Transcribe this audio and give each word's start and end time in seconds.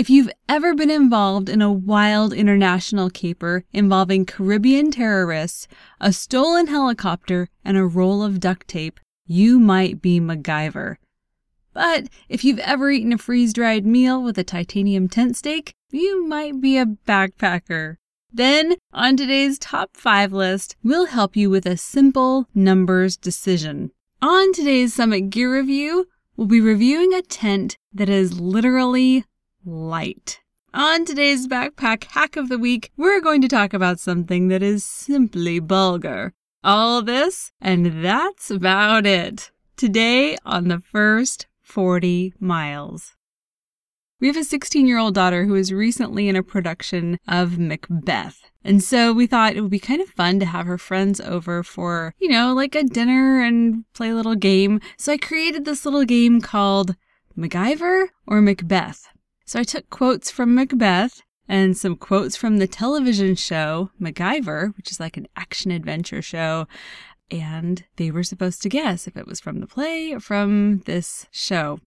if 0.00 0.08
you've 0.08 0.32
ever 0.48 0.74
been 0.74 0.88
involved 0.88 1.50
in 1.50 1.60
a 1.60 1.70
wild 1.70 2.32
international 2.32 3.10
caper 3.10 3.64
involving 3.70 4.24
Caribbean 4.24 4.90
terrorists, 4.90 5.68
a 6.00 6.10
stolen 6.10 6.68
helicopter, 6.68 7.50
and 7.66 7.76
a 7.76 7.84
roll 7.84 8.22
of 8.22 8.40
duct 8.40 8.66
tape, 8.66 8.98
you 9.26 9.60
might 9.60 10.00
be 10.00 10.18
MacGyver. 10.18 10.96
But 11.74 12.08
if 12.30 12.44
you've 12.44 12.60
ever 12.60 12.90
eaten 12.90 13.12
a 13.12 13.18
freeze 13.18 13.52
dried 13.52 13.84
meal 13.84 14.22
with 14.22 14.38
a 14.38 14.42
titanium 14.42 15.06
tent 15.06 15.36
stake, 15.36 15.74
you 15.90 16.26
might 16.26 16.62
be 16.62 16.78
a 16.78 16.86
backpacker. 16.86 17.96
Then, 18.32 18.76
on 18.94 19.18
today's 19.18 19.58
top 19.58 19.98
five 19.98 20.32
list, 20.32 20.76
we'll 20.82 21.08
help 21.08 21.36
you 21.36 21.50
with 21.50 21.66
a 21.66 21.76
simple 21.76 22.48
numbers 22.54 23.18
decision. 23.18 23.90
On 24.22 24.54
today's 24.54 24.94
Summit 24.94 25.28
Gear 25.28 25.54
Review, 25.54 26.08
we'll 26.38 26.46
be 26.46 26.62
reviewing 26.62 27.12
a 27.12 27.20
tent 27.20 27.76
that 27.92 28.08
is 28.08 28.40
literally 28.40 29.26
light. 29.64 30.40
On 30.72 31.04
today's 31.04 31.48
backpack 31.48 32.04
hack 32.04 32.36
of 32.36 32.48
the 32.48 32.58
week, 32.58 32.92
we're 32.96 33.20
going 33.20 33.40
to 33.42 33.48
talk 33.48 33.74
about 33.74 33.98
something 33.98 34.48
that 34.48 34.62
is 34.62 34.84
simply 34.84 35.58
bulgar. 35.58 36.32
All 36.62 37.02
this, 37.02 37.52
and 37.60 38.04
that's 38.04 38.50
about 38.50 39.06
it. 39.06 39.50
Today 39.76 40.36
on 40.44 40.68
the 40.68 40.80
first 40.80 41.46
40 41.62 42.34
miles. 42.38 43.16
We 44.20 44.26
have 44.26 44.36
a 44.36 44.44
16 44.44 44.86
year 44.86 44.98
old 44.98 45.14
daughter 45.14 45.46
who 45.46 45.54
is 45.54 45.72
recently 45.72 46.28
in 46.28 46.36
a 46.36 46.42
production 46.42 47.18
of 47.26 47.58
Macbeth. 47.58 48.50
And 48.62 48.84
so 48.84 49.14
we 49.14 49.26
thought 49.26 49.56
it 49.56 49.62
would 49.62 49.70
be 49.70 49.78
kind 49.78 50.02
of 50.02 50.08
fun 50.10 50.38
to 50.40 50.46
have 50.46 50.66
her 50.66 50.76
friends 50.76 51.20
over 51.20 51.62
for, 51.62 52.14
you 52.18 52.28
know, 52.28 52.52
like 52.52 52.74
a 52.74 52.84
dinner 52.84 53.40
and 53.40 53.84
play 53.94 54.10
a 54.10 54.14
little 54.14 54.34
game. 54.34 54.80
So 54.98 55.14
I 55.14 55.16
created 55.16 55.64
this 55.64 55.86
little 55.86 56.04
game 56.04 56.42
called 56.42 56.94
MacGyver 57.36 58.08
or 58.26 58.42
Macbeth. 58.42 59.08
So 59.50 59.58
I 59.58 59.64
took 59.64 59.90
quotes 59.90 60.30
from 60.30 60.54
Macbeth 60.54 61.22
and 61.48 61.76
some 61.76 61.96
quotes 61.96 62.36
from 62.36 62.58
the 62.58 62.68
television 62.68 63.34
show 63.34 63.90
MacGyver, 64.00 64.76
which 64.76 64.92
is 64.92 65.00
like 65.00 65.16
an 65.16 65.26
action 65.34 65.72
adventure 65.72 66.22
show. 66.22 66.68
And 67.32 67.84
they 67.96 68.12
were 68.12 68.22
supposed 68.22 68.62
to 68.62 68.68
guess 68.68 69.08
if 69.08 69.16
it 69.16 69.26
was 69.26 69.40
from 69.40 69.58
the 69.58 69.66
play 69.66 70.12
or 70.12 70.20
from 70.20 70.82
this 70.86 71.26
show. 71.32 71.80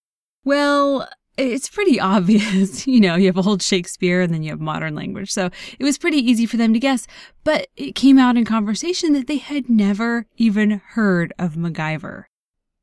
Well, 0.44 1.08
it's 1.38 1.70
pretty 1.70 1.98
obvious. 2.02 2.86
You 2.86 3.00
know, 3.00 3.16
you 3.16 3.28
have 3.28 3.48
old 3.48 3.62
Shakespeare 3.62 4.20
and 4.20 4.34
then 4.34 4.44
you 4.44 4.50
have 4.50 4.60
modern 4.60 4.94
language. 4.94 5.32
So 5.32 5.50
it 5.80 5.86
was 5.86 5.98
pretty 5.98 6.18
easy 6.18 6.46
for 6.46 6.58
them 6.58 6.74
to 6.74 6.80
guess. 6.82 7.08
But 7.46 7.68
it 7.78 7.96
came 7.96 8.20
out 8.20 8.36
in 8.36 8.44
conversation 8.44 9.14
that 9.14 9.28
they 9.28 9.38
had 9.38 9.70
never 9.70 10.26
even 10.36 10.82
heard 10.96 11.32
of 11.40 11.54
MacGyver. 11.54 12.26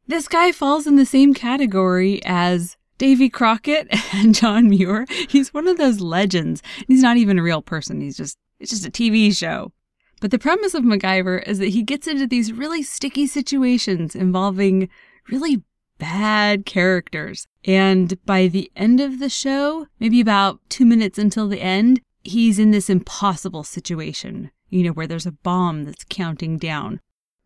This 0.06 0.26
guy 0.26 0.52
falls 0.52 0.86
in 0.86 0.96
the 0.96 1.04
same 1.04 1.34
category 1.34 2.22
as 2.24 2.78
Davy 3.00 3.30
Crockett 3.30 3.88
and 4.14 4.34
John 4.34 4.68
Muir. 4.68 5.06
He's 5.28 5.54
one 5.54 5.66
of 5.66 5.78
those 5.78 6.00
legends. 6.00 6.62
He's 6.86 7.02
not 7.02 7.16
even 7.16 7.38
a 7.38 7.42
real 7.42 7.62
person. 7.62 8.02
He's 8.02 8.16
just 8.16 8.38
it's 8.60 8.70
just 8.70 8.86
a 8.86 8.90
TV 8.90 9.34
show. 9.34 9.72
But 10.20 10.30
the 10.30 10.38
premise 10.38 10.74
of 10.74 10.84
MacGyver 10.84 11.42
is 11.48 11.58
that 11.60 11.70
he 11.70 11.82
gets 11.82 12.06
into 12.06 12.26
these 12.26 12.52
really 12.52 12.82
sticky 12.82 13.26
situations 13.26 14.14
involving 14.14 14.90
really 15.30 15.62
bad 15.98 16.66
characters. 16.66 17.46
And 17.64 18.22
by 18.26 18.48
the 18.48 18.70
end 18.76 19.00
of 19.00 19.18
the 19.18 19.30
show, 19.30 19.86
maybe 19.98 20.20
about 20.20 20.60
two 20.68 20.84
minutes 20.84 21.18
until 21.18 21.48
the 21.48 21.62
end, 21.62 22.02
he's 22.22 22.58
in 22.58 22.70
this 22.70 22.90
impossible 22.90 23.64
situation, 23.64 24.50
you 24.68 24.82
know, 24.82 24.92
where 24.92 25.06
there's 25.06 25.24
a 25.24 25.32
bomb 25.32 25.84
that's 25.84 26.04
counting 26.10 26.58
down. 26.58 27.00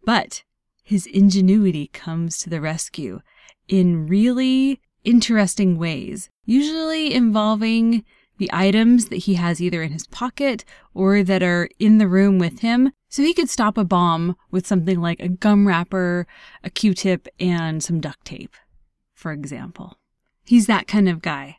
But 0.04 0.42
his 0.82 1.06
ingenuity 1.06 1.86
comes 1.92 2.38
to 2.38 2.50
the 2.50 2.60
rescue 2.60 3.20
in 3.68 4.08
really 4.08 4.80
interesting 5.04 5.78
ways, 5.78 6.30
usually 6.44 7.12
involving 7.14 8.04
the 8.38 8.50
items 8.52 9.08
that 9.08 9.16
he 9.16 9.34
has 9.34 9.60
either 9.60 9.82
in 9.82 9.92
his 9.92 10.06
pocket 10.08 10.64
or 10.92 11.22
that 11.22 11.42
are 11.42 11.68
in 11.78 11.98
the 11.98 12.08
room 12.08 12.38
with 12.38 12.60
him. 12.60 12.92
So 13.08 13.22
he 13.22 13.34
could 13.34 13.48
stop 13.48 13.78
a 13.78 13.84
bomb 13.84 14.36
with 14.50 14.66
something 14.66 15.00
like 15.00 15.20
a 15.20 15.28
gum 15.28 15.68
wrapper, 15.68 16.26
a 16.64 16.70
Q 16.70 16.94
tip, 16.94 17.28
and 17.38 17.82
some 17.82 18.00
duct 18.00 18.24
tape, 18.24 18.56
for 19.14 19.30
example. 19.30 19.98
He's 20.44 20.66
that 20.66 20.88
kind 20.88 21.08
of 21.08 21.22
guy. 21.22 21.58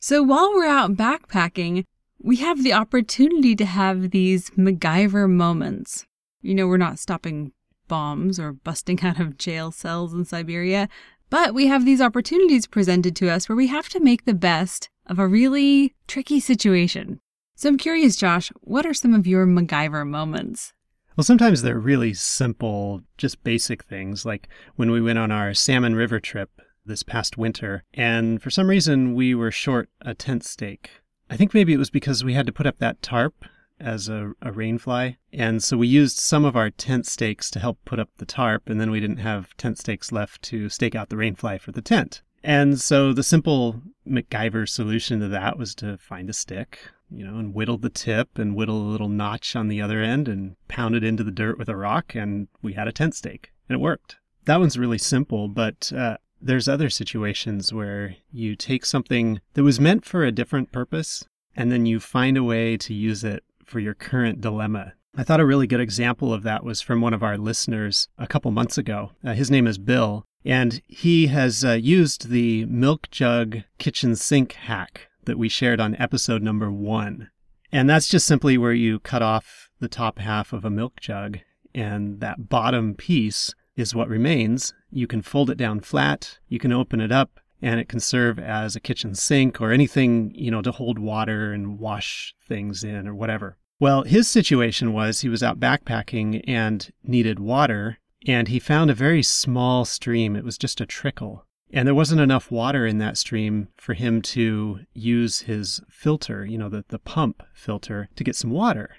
So 0.00 0.22
while 0.22 0.52
we're 0.54 0.66
out 0.66 0.94
backpacking, 0.94 1.84
we 2.18 2.36
have 2.36 2.62
the 2.62 2.72
opportunity 2.72 3.54
to 3.56 3.66
have 3.66 4.10
these 4.10 4.50
MacGyver 4.50 5.28
moments. 5.28 6.06
You 6.40 6.54
know, 6.54 6.66
we're 6.66 6.76
not 6.76 6.98
stopping 6.98 7.52
bombs 7.88 8.40
or 8.40 8.52
busting 8.52 9.00
out 9.04 9.20
of 9.20 9.38
jail 9.38 9.70
cells 9.70 10.14
in 10.14 10.24
Siberia, 10.24 10.88
but 11.30 11.54
we 11.54 11.66
have 11.66 11.84
these 11.84 12.00
opportunities 12.00 12.66
presented 12.66 13.16
to 13.16 13.30
us 13.30 13.48
where 13.48 13.56
we 13.56 13.66
have 13.66 13.88
to 13.90 14.00
make 14.00 14.24
the 14.24 14.34
best 14.34 14.90
of 15.06 15.18
a 15.18 15.26
really 15.26 15.94
tricky 16.06 16.40
situation. 16.40 17.20
So 17.54 17.68
I'm 17.68 17.78
curious, 17.78 18.16
Josh, 18.16 18.52
what 18.60 18.84
are 18.84 18.94
some 18.94 19.14
of 19.14 19.26
your 19.26 19.46
MacGyver 19.46 20.06
moments? 20.06 20.72
Well, 21.16 21.24
sometimes 21.24 21.62
they're 21.62 21.78
really 21.78 22.12
simple, 22.12 23.00
just 23.16 23.42
basic 23.42 23.84
things, 23.84 24.26
like 24.26 24.48
when 24.76 24.90
we 24.90 25.00
went 25.00 25.18
on 25.18 25.30
our 25.32 25.54
Salmon 25.54 25.94
River 25.94 26.20
trip 26.20 26.50
this 26.84 27.02
past 27.02 27.38
winter, 27.38 27.82
and 27.94 28.42
for 28.42 28.50
some 28.50 28.68
reason 28.68 29.14
we 29.14 29.34
were 29.34 29.50
short 29.50 29.88
a 30.02 30.14
tent 30.14 30.44
stake. 30.44 30.90
I 31.30 31.36
think 31.36 31.54
maybe 31.54 31.72
it 31.72 31.78
was 31.78 31.90
because 31.90 32.22
we 32.22 32.34
had 32.34 32.46
to 32.46 32.52
put 32.52 32.66
up 32.66 32.78
that 32.78 33.02
tarp 33.02 33.44
as 33.80 34.08
a, 34.08 34.32
a 34.42 34.50
rainfly. 34.52 35.16
And 35.32 35.62
so 35.62 35.76
we 35.76 35.88
used 35.88 36.18
some 36.18 36.44
of 36.44 36.56
our 36.56 36.70
tent 36.70 37.06
stakes 37.06 37.50
to 37.50 37.58
help 37.58 37.78
put 37.84 37.98
up 37.98 38.10
the 38.16 38.26
tarp, 38.26 38.68
and 38.68 38.80
then 38.80 38.90
we 38.90 39.00
didn't 39.00 39.18
have 39.18 39.56
tent 39.56 39.78
stakes 39.78 40.12
left 40.12 40.42
to 40.42 40.68
stake 40.68 40.94
out 40.94 41.08
the 41.08 41.16
rainfly 41.16 41.60
for 41.60 41.72
the 41.72 41.82
tent. 41.82 42.22
And 42.42 42.80
so 42.80 43.12
the 43.12 43.22
simple 43.22 43.82
MacGyver 44.08 44.68
solution 44.68 45.20
to 45.20 45.28
that 45.28 45.58
was 45.58 45.74
to 45.76 45.98
find 45.98 46.30
a 46.30 46.32
stick, 46.32 46.78
you 47.10 47.26
know, 47.26 47.38
and 47.38 47.54
whittle 47.54 47.78
the 47.78 47.90
tip 47.90 48.38
and 48.38 48.54
whittle 48.54 48.80
a 48.80 48.90
little 48.90 49.08
notch 49.08 49.56
on 49.56 49.68
the 49.68 49.82
other 49.82 50.00
end 50.00 50.28
and 50.28 50.56
pound 50.68 50.94
it 50.94 51.04
into 51.04 51.24
the 51.24 51.30
dirt 51.30 51.58
with 51.58 51.68
a 51.68 51.76
rock, 51.76 52.14
and 52.14 52.48
we 52.62 52.74
had 52.74 52.88
a 52.88 52.92
tent 52.92 53.14
stake, 53.14 53.52
and 53.68 53.76
it 53.76 53.80
worked. 53.80 54.16
That 54.44 54.60
one's 54.60 54.78
really 54.78 54.98
simple, 54.98 55.48
but 55.48 55.92
uh, 55.92 56.18
there's 56.40 56.68
other 56.68 56.90
situations 56.90 57.72
where 57.72 58.16
you 58.30 58.54
take 58.54 58.86
something 58.86 59.40
that 59.54 59.64
was 59.64 59.80
meant 59.80 60.04
for 60.04 60.24
a 60.24 60.32
different 60.32 60.70
purpose 60.70 61.26
and 61.56 61.72
then 61.72 61.86
you 61.86 61.98
find 61.98 62.36
a 62.36 62.44
way 62.44 62.76
to 62.76 62.92
use 62.92 63.24
it 63.24 63.42
for 63.66 63.80
your 63.80 63.94
current 63.94 64.40
dilemma. 64.40 64.94
I 65.16 65.22
thought 65.22 65.40
a 65.40 65.46
really 65.46 65.66
good 65.66 65.80
example 65.80 66.32
of 66.32 66.42
that 66.42 66.64
was 66.64 66.80
from 66.80 67.00
one 67.00 67.14
of 67.14 67.22
our 67.22 67.38
listeners 67.38 68.08
a 68.18 68.26
couple 68.26 68.50
months 68.50 68.78
ago. 68.78 69.12
Uh, 69.24 69.32
his 69.32 69.50
name 69.50 69.66
is 69.66 69.78
Bill, 69.78 70.24
and 70.44 70.80
he 70.86 71.26
has 71.28 71.64
uh, 71.64 71.72
used 71.72 72.28
the 72.28 72.66
milk 72.66 73.10
jug 73.10 73.62
kitchen 73.78 74.14
sink 74.14 74.52
hack 74.52 75.08
that 75.24 75.38
we 75.38 75.48
shared 75.48 75.80
on 75.80 75.96
episode 75.96 76.42
number 76.42 76.70
one. 76.70 77.30
And 77.72 77.90
that's 77.90 78.08
just 78.08 78.26
simply 78.26 78.56
where 78.56 78.72
you 78.72 79.00
cut 79.00 79.22
off 79.22 79.70
the 79.80 79.88
top 79.88 80.18
half 80.18 80.52
of 80.52 80.64
a 80.64 80.70
milk 80.70 81.00
jug, 81.00 81.38
and 81.74 82.20
that 82.20 82.48
bottom 82.48 82.94
piece 82.94 83.54
is 83.74 83.94
what 83.94 84.08
remains. 84.08 84.74
You 84.90 85.06
can 85.06 85.22
fold 85.22 85.50
it 85.50 85.58
down 85.58 85.80
flat, 85.80 86.38
you 86.48 86.58
can 86.58 86.72
open 86.72 87.00
it 87.00 87.10
up, 87.10 87.40
and 87.60 87.80
it 87.80 87.88
can 87.88 88.00
serve 88.00 88.38
as 88.38 88.76
a 88.76 88.80
kitchen 88.80 89.14
sink 89.14 89.60
or 89.60 89.72
anything, 89.72 90.30
you 90.34 90.50
know, 90.50 90.62
to 90.62 90.72
hold 90.72 90.98
water 90.98 91.52
and 91.52 91.78
wash 91.78 92.34
things 92.46 92.84
in 92.84 93.08
or 93.08 93.14
whatever. 93.14 93.56
Well, 93.78 94.04
his 94.04 94.28
situation 94.28 94.92
was 94.92 95.20
he 95.20 95.28
was 95.28 95.42
out 95.42 95.60
backpacking 95.60 96.42
and 96.46 96.90
needed 97.02 97.38
water, 97.38 97.98
and 98.26 98.48
he 98.48 98.58
found 98.58 98.90
a 98.90 98.94
very 98.94 99.22
small 99.22 99.84
stream. 99.84 100.34
It 100.34 100.44
was 100.44 100.56
just 100.56 100.80
a 100.80 100.86
trickle. 100.86 101.44
And 101.72 101.86
there 101.86 101.94
wasn't 101.94 102.20
enough 102.20 102.50
water 102.50 102.86
in 102.86 102.98
that 102.98 103.18
stream 103.18 103.68
for 103.76 103.94
him 103.94 104.22
to 104.22 104.80
use 104.94 105.40
his 105.40 105.80
filter, 105.90 106.46
you 106.46 106.56
know, 106.56 106.68
the, 106.68 106.84
the 106.88 106.98
pump 106.98 107.42
filter, 107.52 108.08
to 108.16 108.24
get 108.24 108.36
some 108.36 108.50
water. 108.50 108.96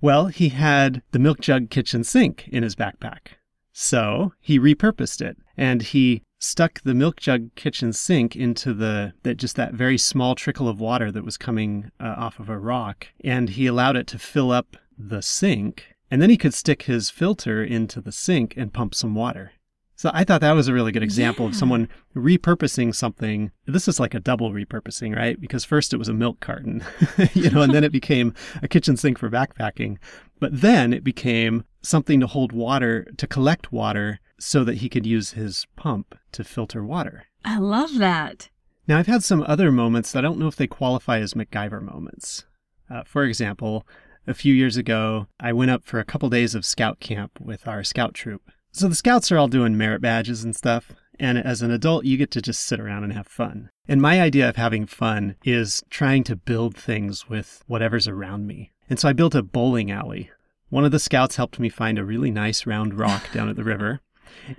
Well, 0.00 0.26
he 0.26 0.48
had 0.48 1.02
the 1.12 1.18
milk 1.18 1.40
jug 1.40 1.70
kitchen 1.70 2.04
sink 2.04 2.48
in 2.48 2.62
his 2.62 2.74
backpack. 2.74 3.36
So 3.72 4.32
he 4.40 4.58
repurposed 4.58 5.20
it 5.20 5.36
and 5.56 5.82
he 5.82 6.22
stuck 6.38 6.80
the 6.82 6.94
milk 6.94 7.18
jug 7.18 7.54
kitchen 7.54 7.92
sink 7.92 8.36
into 8.36 8.74
the 8.74 9.14
that 9.22 9.36
just 9.36 9.56
that 9.56 9.74
very 9.74 9.98
small 9.98 10.34
trickle 10.34 10.68
of 10.68 10.80
water 10.80 11.10
that 11.10 11.24
was 11.24 11.36
coming 11.36 11.90
uh, 11.98 12.14
off 12.16 12.38
of 12.38 12.48
a 12.48 12.58
rock 12.58 13.08
and 13.24 13.50
he 13.50 13.66
allowed 13.66 13.96
it 13.96 14.06
to 14.06 14.18
fill 14.18 14.50
up 14.50 14.76
the 14.98 15.22
sink 15.22 15.94
and 16.10 16.20
then 16.20 16.30
he 16.30 16.36
could 16.36 16.54
stick 16.54 16.82
his 16.82 17.10
filter 17.10 17.64
into 17.64 18.00
the 18.00 18.12
sink 18.12 18.54
and 18.56 18.74
pump 18.74 18.94
some 18.94 19.14
water 19.14 19.52
So 19.96 20.10
I 20.12 20.24
thought 20.24 20.42
that 20.42 20.52
was 20.52 20.68
a 20.68 20.74
really 20.74 20.92
good 20.92 21.02
example 21.02 21.46
of 21.46 21.56
someone 21.56 21.88
repurposing 22.14 22.94
something. 22.94 23.50
This 23.64 23.88
is 23.88 23.98
like 23.98 24.12
a 24.12 24.20
double 24.20 24.52
repurposing, 24.52 25.16
right? 25.16 25.40
Because 25.40 25.64
first 25.64 25.94
it 25.94 25.96
was 25.96 26.10
a 26.10 26.12
milk 26.12 26.38
carton, 26.40 26.84
you 27.32 27.48
know, 27.48 27.62
and 27.62 27.72
then 27.72 27.82
it 27.82 27.92
became 27.92 28.34
a 28.62 28.68
kitchen 28.68 28.98
sink 28.98 29.18
for 29.18 29.30
backpacking. 29.30 29.96
But 30.38 30.60
then 30.60 30.92
it 30.92 31.02
became 31.02 31.64
something 31.80 32.20
to 32.20 32.26
hold 32.26 32.52
water, 32.52 33.06
to 33.16 33.26
collect 33.26 33.72
water 33.72 34.20
so 34.38 34.64
that 34.64 34.78
he 34.78 34.88
could 34.88 35.06
use 35.06 35.32
his 35.32 35.66
pump 35.76 36.14
to 36.32 36.44
filter 36.44 36.84
water. 36.84 37.24
I 37.44 37.58
love 37.58 37.94
that. 37.98 38.50
Now, 38.88 38.98
I've 38.98 39.06
had 39.06 39.24
some 39.24 39.44
other 39.46 39.72
moments 39.72 40.12
that 40.12 40.20
I 40.20 40.22
don't 40.22 40.38
know 40.38 40.46
if 40.46 40.56
they 40.56 40.66
qualify 40.66 41.18
as 41.18 41.34
MacGyver 41.34 41.82
moments. 41.82 42.44
Uh, 42.88 43.02
for 43.04 43.24
example, 43.24 43.86
a 44.26 44.34
few 44.34 44.54
years 44.54 44.76
ago, 44.76 45.26
I 45.40 45.52
went 45.52 45.70
up 45.70 45.84
for 45.84 45.98
a 45.98 46.04
couple 46.04 46.28
days 46.28 46.54
of 46.54 46.64
scout 46.64 47.00
camp 47.00 47.40
with 47.40 47.66
our 47.66 47.82
scout 47.82 48.14
troop. 48.14 48.42
So 48.72 48.88
the 48.88 48.94
scouts 48.94 49.32
are 49.32 49.38
all 49.38 49.48
doing 49.48 49.76
merit 49.76 50.00
badges 50.00 50.44
and 50.44 50.54
stuff. 50.54 50.92
And 51.18 51.38
as 51.38 51.62
an 51.62 51.70
adult, 51.70 52.04
you 52.04 52.16
get 52.16 52.30
to 52.32 52.42
just 52.42 52.64
sit 52.64 52.78
around 52.78 53.04
and 53.04 53.12
have 53.12 53.26
fun. 53.26 53.70
And 53.88 54.02
my 54.02 54.20
idea 54.20 54.48
of 54.48 54.56
having 54.56 54.86
fun 54.86 55.36
is 55.44 55.82
trying 55.88 56.24
to 56.24 56.36
build 56.36 56.76
things 56.76 57.28
with 57.28 57.64
whatever's 57.66 58.06
around 58.06 58.46
me. 58.46 58.72
And 58.90 58.98
so 58.98 59.08
I 59.08 59.14
built 59.14 59.34
a 59.34 59.42
bowling 59.42 59.90
alley. 59.90 60.30
One 60.68 60.84
of 60.84 60.92
the 60.92 60.98
scouts 60.98 61.36
helped 61.36 61.58
me 61.58 61.68
find 61.68 61.98
a 61.98 62.04
really 62.04 62.30
nice 62.30 62.66
round 62.66 62.98
rock 62.98 63.32
down 63.32 63.48
at 63.48 63.56
the 63.56 63.64
river. 63.64 64.00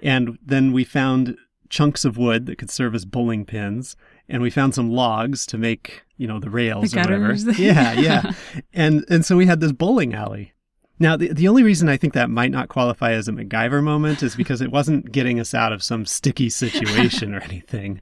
And 0.02 0.38
then 0.44 0.72
we 0.72 0.84
found 0.84 1.38
chunks 1.70 2.06
of 2.06 2.18
wood 2.18 2.46
that 2.46 2.58
could 2.58 2.70
serve 2.70 2.96
as 2.96 3.06
bowling 3.06 3.46
pins. 3.46 3.96
And 4.30 4.42
we 4.42 4.50
found 4.50 4.76
some 4.76 4.92
logs 4.92 5.46
to 5.48 5.58
make, 5.58 6.04
you 6.18 6.28
know, 6.28 6.40
the 6.40 6.50
rails 6.50 6.92
The 6.92 7.00
or 7.00 7.04
whatever. 7.04 7.34
Yeah, 7.58 7.94
yeah. 7.94 8.32
and 8.74 9.06
and 9.10 9.26
so 9.26 9.38
we 9.38 9.46
had 9.46 9.60
this 9.60 9.72
bowling 9.72 10.14
alley. 10.14 10.54
Now, 11.00 11.16
the, 11.16 11.32
the 11.32 11.48
only 11.48 11.64
reason 11.64 11.90
I 11.90 11.98
think 11.98 12.14
that 12.14 12.30
might 12.30 12.52
not 12.52 12.70
qualify 12.70 13.12
as 13.12 13.28
a 13.28 13.32
MacGyver 13.32 13.84
moment 13.84 14.24
is 14.24 14.36
because 14.36 14.62
it 14.62 14.72
wasn't 14.72 15.12
getting 15.12 15.40
us 15.40 15.54
out 15.54 15.72
of 15.72 15.84
some 15.84 16.06
sticky 16.06 16.50
situation 16.50 17.36
or 17.36 17.40
anything. 17.40 18.02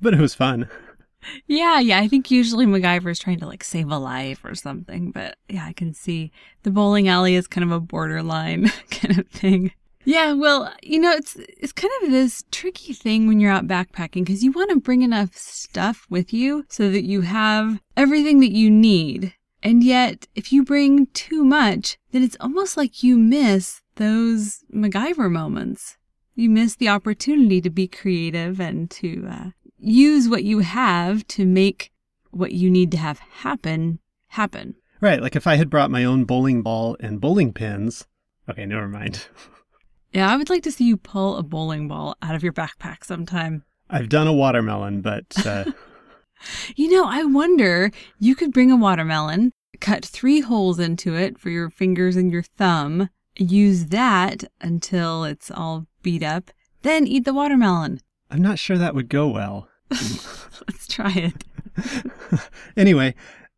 But 0.00 0.14
it 0.14 0.20
was 0.20 0.34
fun. 0.34 0.68
Yeah, 1.46 1.80
yeah. 1.80 1.98
I 1.98 2.08
think 2.08 2.30
usually 2.30 2.66
MacGyver 2.66 3.10
is 3.10 3.18
trying 3.18 3.40
to 3.40 3.46
like 3.46 3.64
save 3.64 3.90
a 3.90 3.98
life 3.98 4.44
or 4.44 4.54
something, 4.54 5.10
but 5.10 5.36
yeah, 5.48 5.64
I 5.66 5.72
can 5.72 5.94
see 5.94 6.32
the 6.62 6.70
bowling 6.70 7.08
alley 7.08 7.34
is 7.34 7.46
kind 7.46 7.64
of 7.64 7.70
a 7.72 7.80
borderline 7.80 8.68
kind 8.90 9.18
of 9.18 9.28
thing. 9.28 9.72
Yeah, 10.04 10.32
well, 10.32 10.72
you 10.82 10.98
know, 10.98 11.12
it's 11.12 11.36
it's 11.36 11.72
kind 11.72 11.92
of 12.02 12.10
this 12.10 12.44
tricky 12.50 12.92
thing 12.92 13.26
when 13.26 13.38
you're 13.38 13.52
out 13.52 13.68
backpacking 13.68 14.24
because 14.24 14.42
you 14.42 14.52
want 14.52 14.70
to 14.70 14.80
bring 14.80 15.02
enough 15.02 15.36
stuff 15.36 16.06
with 16.10 16.32
you 16.32 16.64
so 16.68 16.90
that 16.90 17.04
you 17.04 17.20
have 17.22 17.80
everything 17.96 18.40
that 18.40 18.52
you 18.52 18.70
need. 18.70 19.34
And 19.62 19.84
yet, 19.84 20.26
if 20.34 20.52
you 20.52 20.64
bring 20.64 21.06
too 21.14 21.44
much, 21.44 21.96
then 22.10 22.22
it's 22.22 22.36
almost 22.40 22.76
like 22.76 23.04
you 23.04 23.16
miss 23.16 23.80
those 23.94 24.64
MacGyver 24.74 25.30
moments. 25.30 25.98
You 26.34 26.50
miss 26.50 26.74
the 26.74 26.88
opportunity 26.88 27.60
to 27.60 27.70
be 27.70 27.86
creative 27.86 28.60
and 28.60 28.90
to 28.92 29.28
uh, 29.30 29.50
use 29.78 30.28
what 30.28 30.42
you 30.42 30.60
have 30.60 31.26
to 31.28 31.46
make 31.46 31.92
what 32.30 32.52
you 32.52 32.70
need 32.70 32.90
to 32.92 32.96
have 32.96 33.18
happen 33.18 34.00
happen. 34.28 34.74
Right. 35.00 35.20
Like 35.20 35.36
if 35.36 35.46
I 35.46 35.56
had 35.56 35.70
brought 35.70 35.90
my 35.90 36.04
own 36.04 36.24
bowling 36.24 36.62
ball 36.62 36.96
and 36.98 37.20
bowling 37.20 37.52
pins. 37.52 38.06
Okay, 38.48 38.66
never 38.66 38.88
mind. 38.88 39.26
Yeah, 40.12 40.30
I 40.30 40.36
would 40.36 40.50
like 40.50 40.62
to 40.64 40.72
see 40.72 40.84
you 40.84 40.96
pull 40.96 41.36
a 41.36 41.42
bowling 41.42 41.88
ball 41.88 42.16
out 42.22 42.34
of 42.34 42.42
your 42.42 42.52
backpack 42.52 43.04
sometime. 43.04 43.64
I've 43.88 44.08
done 44.08 44.26
a 44.26 44.32
watermelon, 44.32 45.00
but 45.00 45.24
uh, 45.46 45.64
You 46.76 46.90
know, 46.90 47.04
I 47.06 47.24
wonder 47.24 47.90
you 48.18 48.34
could 48.34 48.52
bring 48.52 48.70
a 48.70 48.76
watermelon, 48.76 49.52
cut 49.80 50.04
three 50.04 50.40
holes 50.40 50.78
into 50.78 51.14
it 51.14 51.38
for 51.38 51.50
your 51.50 51.70
fingers 51.70 52.16
and 52.16 52.32
your 52.32 52.42
thumb, 52.42 53.08
use 53.36 53.86
that 53.86 54.44
until 54.60 55.24
it's 55.24 55.50
all 55.50 55.86
beat 56.02 56.22
up, 56.22 56.50
then 56.82 57.06
eat 57.06 57.24
the 57.24 57.34
watermelon. 57.34 58.00
I'm 58.30 58.42
not 58.42 58.58
sure 58.58 58.78
that 58.78 58.94
would 58.94 59.08
go 59.08 59.28
well. 59.28 59.68
Let's 59.90 60.86
try 60.88 61.12
it. 61.12 61.44
anyway, 62.76 63.14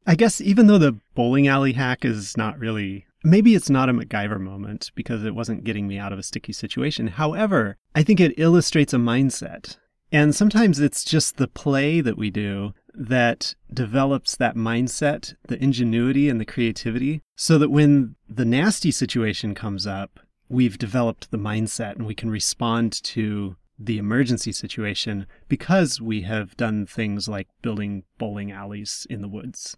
I 0.07 0.15
guess 0.15 0.41
even 0.41 0.67
though 0.67 0.79
the 0.79 0.99
bowling 1.15 1.49
alley 1.49 1.73
hack 1.73 2.05
is 2.05 2.37
not 2.37 2.59
really, 2.59 3.07
maybe 3.25 3.55
it's 3.55 3.71
not 3.71 3.89
a 3.89 3.95
MacGyver 3.95 4.39
moment 4.39 4.93
because 4.95 5.25
it 5.25 5.35
wasn't 5.35 5.65
getting 5.65 5.89
me 5.89 5.99
out 5.99 6.13
of 6.13 6.19
a 6.19 6.23
sticky 6.23 6.53
situation. 6.53 7.09
However, 7.09 7.77
I 7.95 8.03
think 8.03 8.21
it 8.21 8.39
illustrates 8.39 8.93
a 8.93 8.99
mindset. 8.99 9.79
And 10.13 10.35
sometimes 10.35 10.79
it's 10.79 11.03
just 11.03 11.39
the 11.39 11.49
play 11.49 12.01
that 12.01 12.17
we 12.17 12.31
do 12.31 12.75
that 12.93 13.55
develops 13.73 14.37
that 14.37 14.55
mindset, 14.55 15.35
the 15.49 15.61
ingenuity 15.61 16.29
and 16.29 16.41
the 16.41 16.45
creativity, 16.45 17.23
so 17.35 17.59
that 17.59 17.71
when 17.71 18.15
the 18.29 18.45
nasty 18.45 18.93
situation 18.93 19.55
comes 19.55 19.87
up, 19.87 20.21
we've 20.49 20.79
developed 20.79 21.31
the 21.31 21.39
mindset 21.39 21.97
and 21.97 22.07
we 22.07 22.15
can 22.15 22.31
respond 22.31 22.93
to 23.03 23.57
the 23.77 23.99
emergency 23.99 24.53
situation 24.53 25.27
because 25.49 26.01
we 26.01 26.23
have 26.23 26.57
done 26.57 26.87
things 26.87 27.27
like 27.27 27.49
building 27.61 28.05
bowling 28.19 28.53
alleys 28.53 29.07
in 29.11 29.21
the 29.21 29.29
woods. 29.29 29.77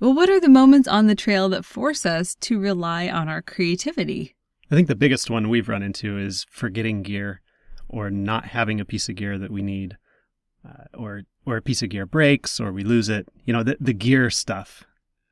Well, 0.00 0.14
what 0.14 0.30
are 0.30 0.40
the 0.40 0.48
moments 0.48 0.86
on 0.88 1.06
the 1.06 1.14
trail 1.14 1.48
that 1.48 1.64
force 1.64 2.06
us 2.06 2.34
to 2.36 2.58
rely 2.58 3.08
on 3.08 3.28
our 3.28 3.42
creativity? 3.42 4.36
I 4.70 4.74
think 4.74 4.86
the 4.86 4.94
biggest 4.94 5.30
one 5.30 5.48
we've 5.48 5.68
run 5.68 5.82
into 5.82 6.18
is 6.18 6.46
forgetting 6.50 7.02
gear 7.02 7.40
or 7.88 8.10
not 8.10 8.46
having 8.46 8.80
a 8.80 8.84
piece 8.84 9.08
of 9.08 9.16
gear 9.16 9.38
that 9.38 9.50
we 9.50 9.62
need. 9.62 9.96
Uh, 10.68 10.84
or 10.94 11.22
or 11.46 11.56
a 11.56 11.62
piece 11.62 11.82
of 11.82 11.88
gear 11.88 12.04
breaks 12.04 12.58
or 12.58 12.72
we 12.72 12.82
lose 12.82 13.08
it 13.08 13.28
you 13.44 13.52
know 13.52 13.62
the, 13.62 13.76
the 13.80 13.94
gear 13.94 14.28
stuff 14.28 14.84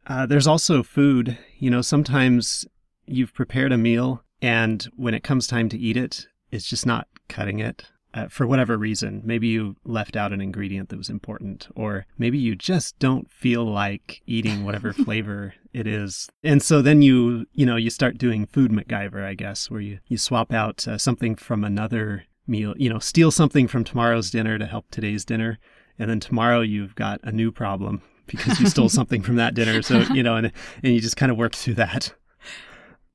uh, 0.07 0.25
there's 0.25 0.47
also 0.47 0.85
food 0.85 1.37
you 1.59 1.69
know 1.69 1.83
sometimes 1.83 2.65
you've 3.07 3.35
prepared 3.35 3.73
a 3.73 3.77
meal 3.77 4.23
and 4.41 4.89
when 4.95 5.15
it 5.15 5.25
comes 5.25 5.47
time 5.47 5.69
to 5.69 5.77
eat 5.77 5.97
it 5.97 6.29
it's 6.53 6.71
just 6.71 6.87
not 6.87 7.09
cutting 7.29 7.59
it 7.59 7.87
uh, 8.17 8.29
for 8.29 8.47
whatever 8.47 8.79
reason 8.79 9.21
maybe 9.25 9.47
you 9.47 9.77
left 9.85 10.17
out 10.17 10.33
an 10.33 10.41
ingredient 10.41 10.89
that 10.89 10.97
was 10.97 11.11
important 11.11 11.69
or 11.77 12.07
maybe 12.17 12.39
you 12.39 12.57
just 12.57 12.99
don't 12.99 13.31
feel 13.31 13.65
like 13.65 14.23
eating 14.27 14.65
whatever 14.65 14.93
flavor 15.05 15.55
it 15.73 15.87
is. 15.87 16.31
And 16.43 16.63
so 16.63 16.81
then 16.81 17.03
you 17.03 17.45
you 17.53 17.67
know 17.67 17.77
you 17.77 17.91
start 17.91 18.17
doing 18.17 18.47
food 18.47 18.71
macgyver 18.71 19.23
i 19.25 19.35
guess 19.35 19.71
where 19.71 19.81
you 19.81 19.99
you 20.07 20.17
swap 20.17 20.53
out 20.53 20.89
uh, 20.89 20.97
something 20.97 21.37
from 21.37 21.63
another 21.63 22.25
meal 22.47 22.75
you 22.79 22.89
know 22.89 22.99
steal 22.99 23.31
something 23.31 23.69
from 23.69 23.85
tomorrow's 23.85 24.31
dinner 24.31 24.59
to 24.59 24.67
help 24.67 24.87
today's 24.91 25.25
dinner. 25.25 25.59
And 25.99 26.11
then 26.11 26.21
tomorrow 26.21 26.61
you've 26.63 26.95
got 26.95 27.21
a 27.23 27.33
new 27.33 27.53
problem 27.53 28.03
because 28.27 28.59
you 28.59 28.67
stole 28.67 28.89
something 28.99 29.23
from 29.23 29.37
that 29.37 29.55
dinner. 29.55 29.83
So 29.83 29.99
you 30.15 30.23
know 30.23 30.37
and 30.37 30.53
and 30.83 30.95
you 30.95 31.01
just 31.01 31.19
kind 31.19 31.31
of 31.31 31.37
work 31.37 31.55
through 31.55 31.75
that. 31.75 32.15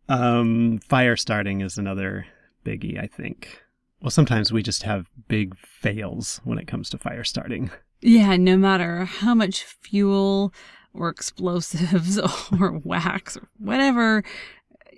Um 0.07 0.79
fire 0.87 1.15
starting 1.15 1.61
is 1.61 1.77
another 1.77 2.27
biggie 2.63 3.01
i 3.01 3.07
think 3.07 3.60
well 4.01 4.11
sometimes 4.11 4.51
we 4.51 4.61
just 4.61 4.83
have 4.83 5.07
big 5.27 5.57
fails 5.57 6.41
when 6.43 6.57
it 6.57 6.67
comes 6.67 6.89
to 6.89 6.97
fire 6.97 7.23
starting 7.23 7.69
Yeah, 8.01 8.35
no 8.35 8.57
matter 8.57 9.05
how 9.05 9.35
much 9.35 9.63
fuel 9.63 10.53
or 10.93 11.09
explosives 11.09 12.19
or 12.59 12.81
wax 12.83 13.37
or 13.37 13.47
whatever, 13.59 14.23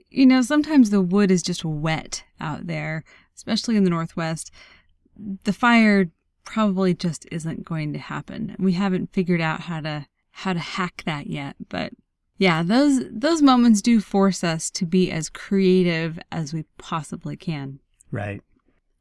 you 0.09 0.25
know, 0.25 0.41
sometimes 0.41 0.89
the 0.89 1.01
wood 1.01 1.29
is 1.29 1.43
just 1.43 1.65
wet 1.65 2.23
out 2.39 2.67
there, 2.67 3.03
especially 3.35 3.75
in 3.75 3.83
the 3.83 3.89
Northwest. 3.89 4.51
The 5.43 5.53
fire 5.53 6.09
probably 6.45 6.93
just 6.93 7.27
isn't 7.31 7.65
going 7.65 7.93
to 7.93 7.99
happen. 7.99 8.55
We 8.57 8.73
haven't 8.73 9.13
figured 9.13 9.41
out 9.41 9.61
how 9.61 9.81
to 9.81 10.07
how 10.35 10.53
to 10.53 10.59
hack 10.59 11.03
that 11.05 11.27
yet, 11.27 11.55
but 11.69 11.93
yeah, 12.37 12.63
those 12.63 13.01
those 13.11 13.41
moments 13.41 13.81
do 13.81 13.99
force 14.01 14.43
us 14.43 14.71
to 14.71 14.85
be 14.85 15.11
as 15.11 15.29
creative 15.29 16.19
as 16.31 16.53
we 16.53 16.63
possibly 16.77 17.35
can. 17.35 17.79
right 18.11 18.41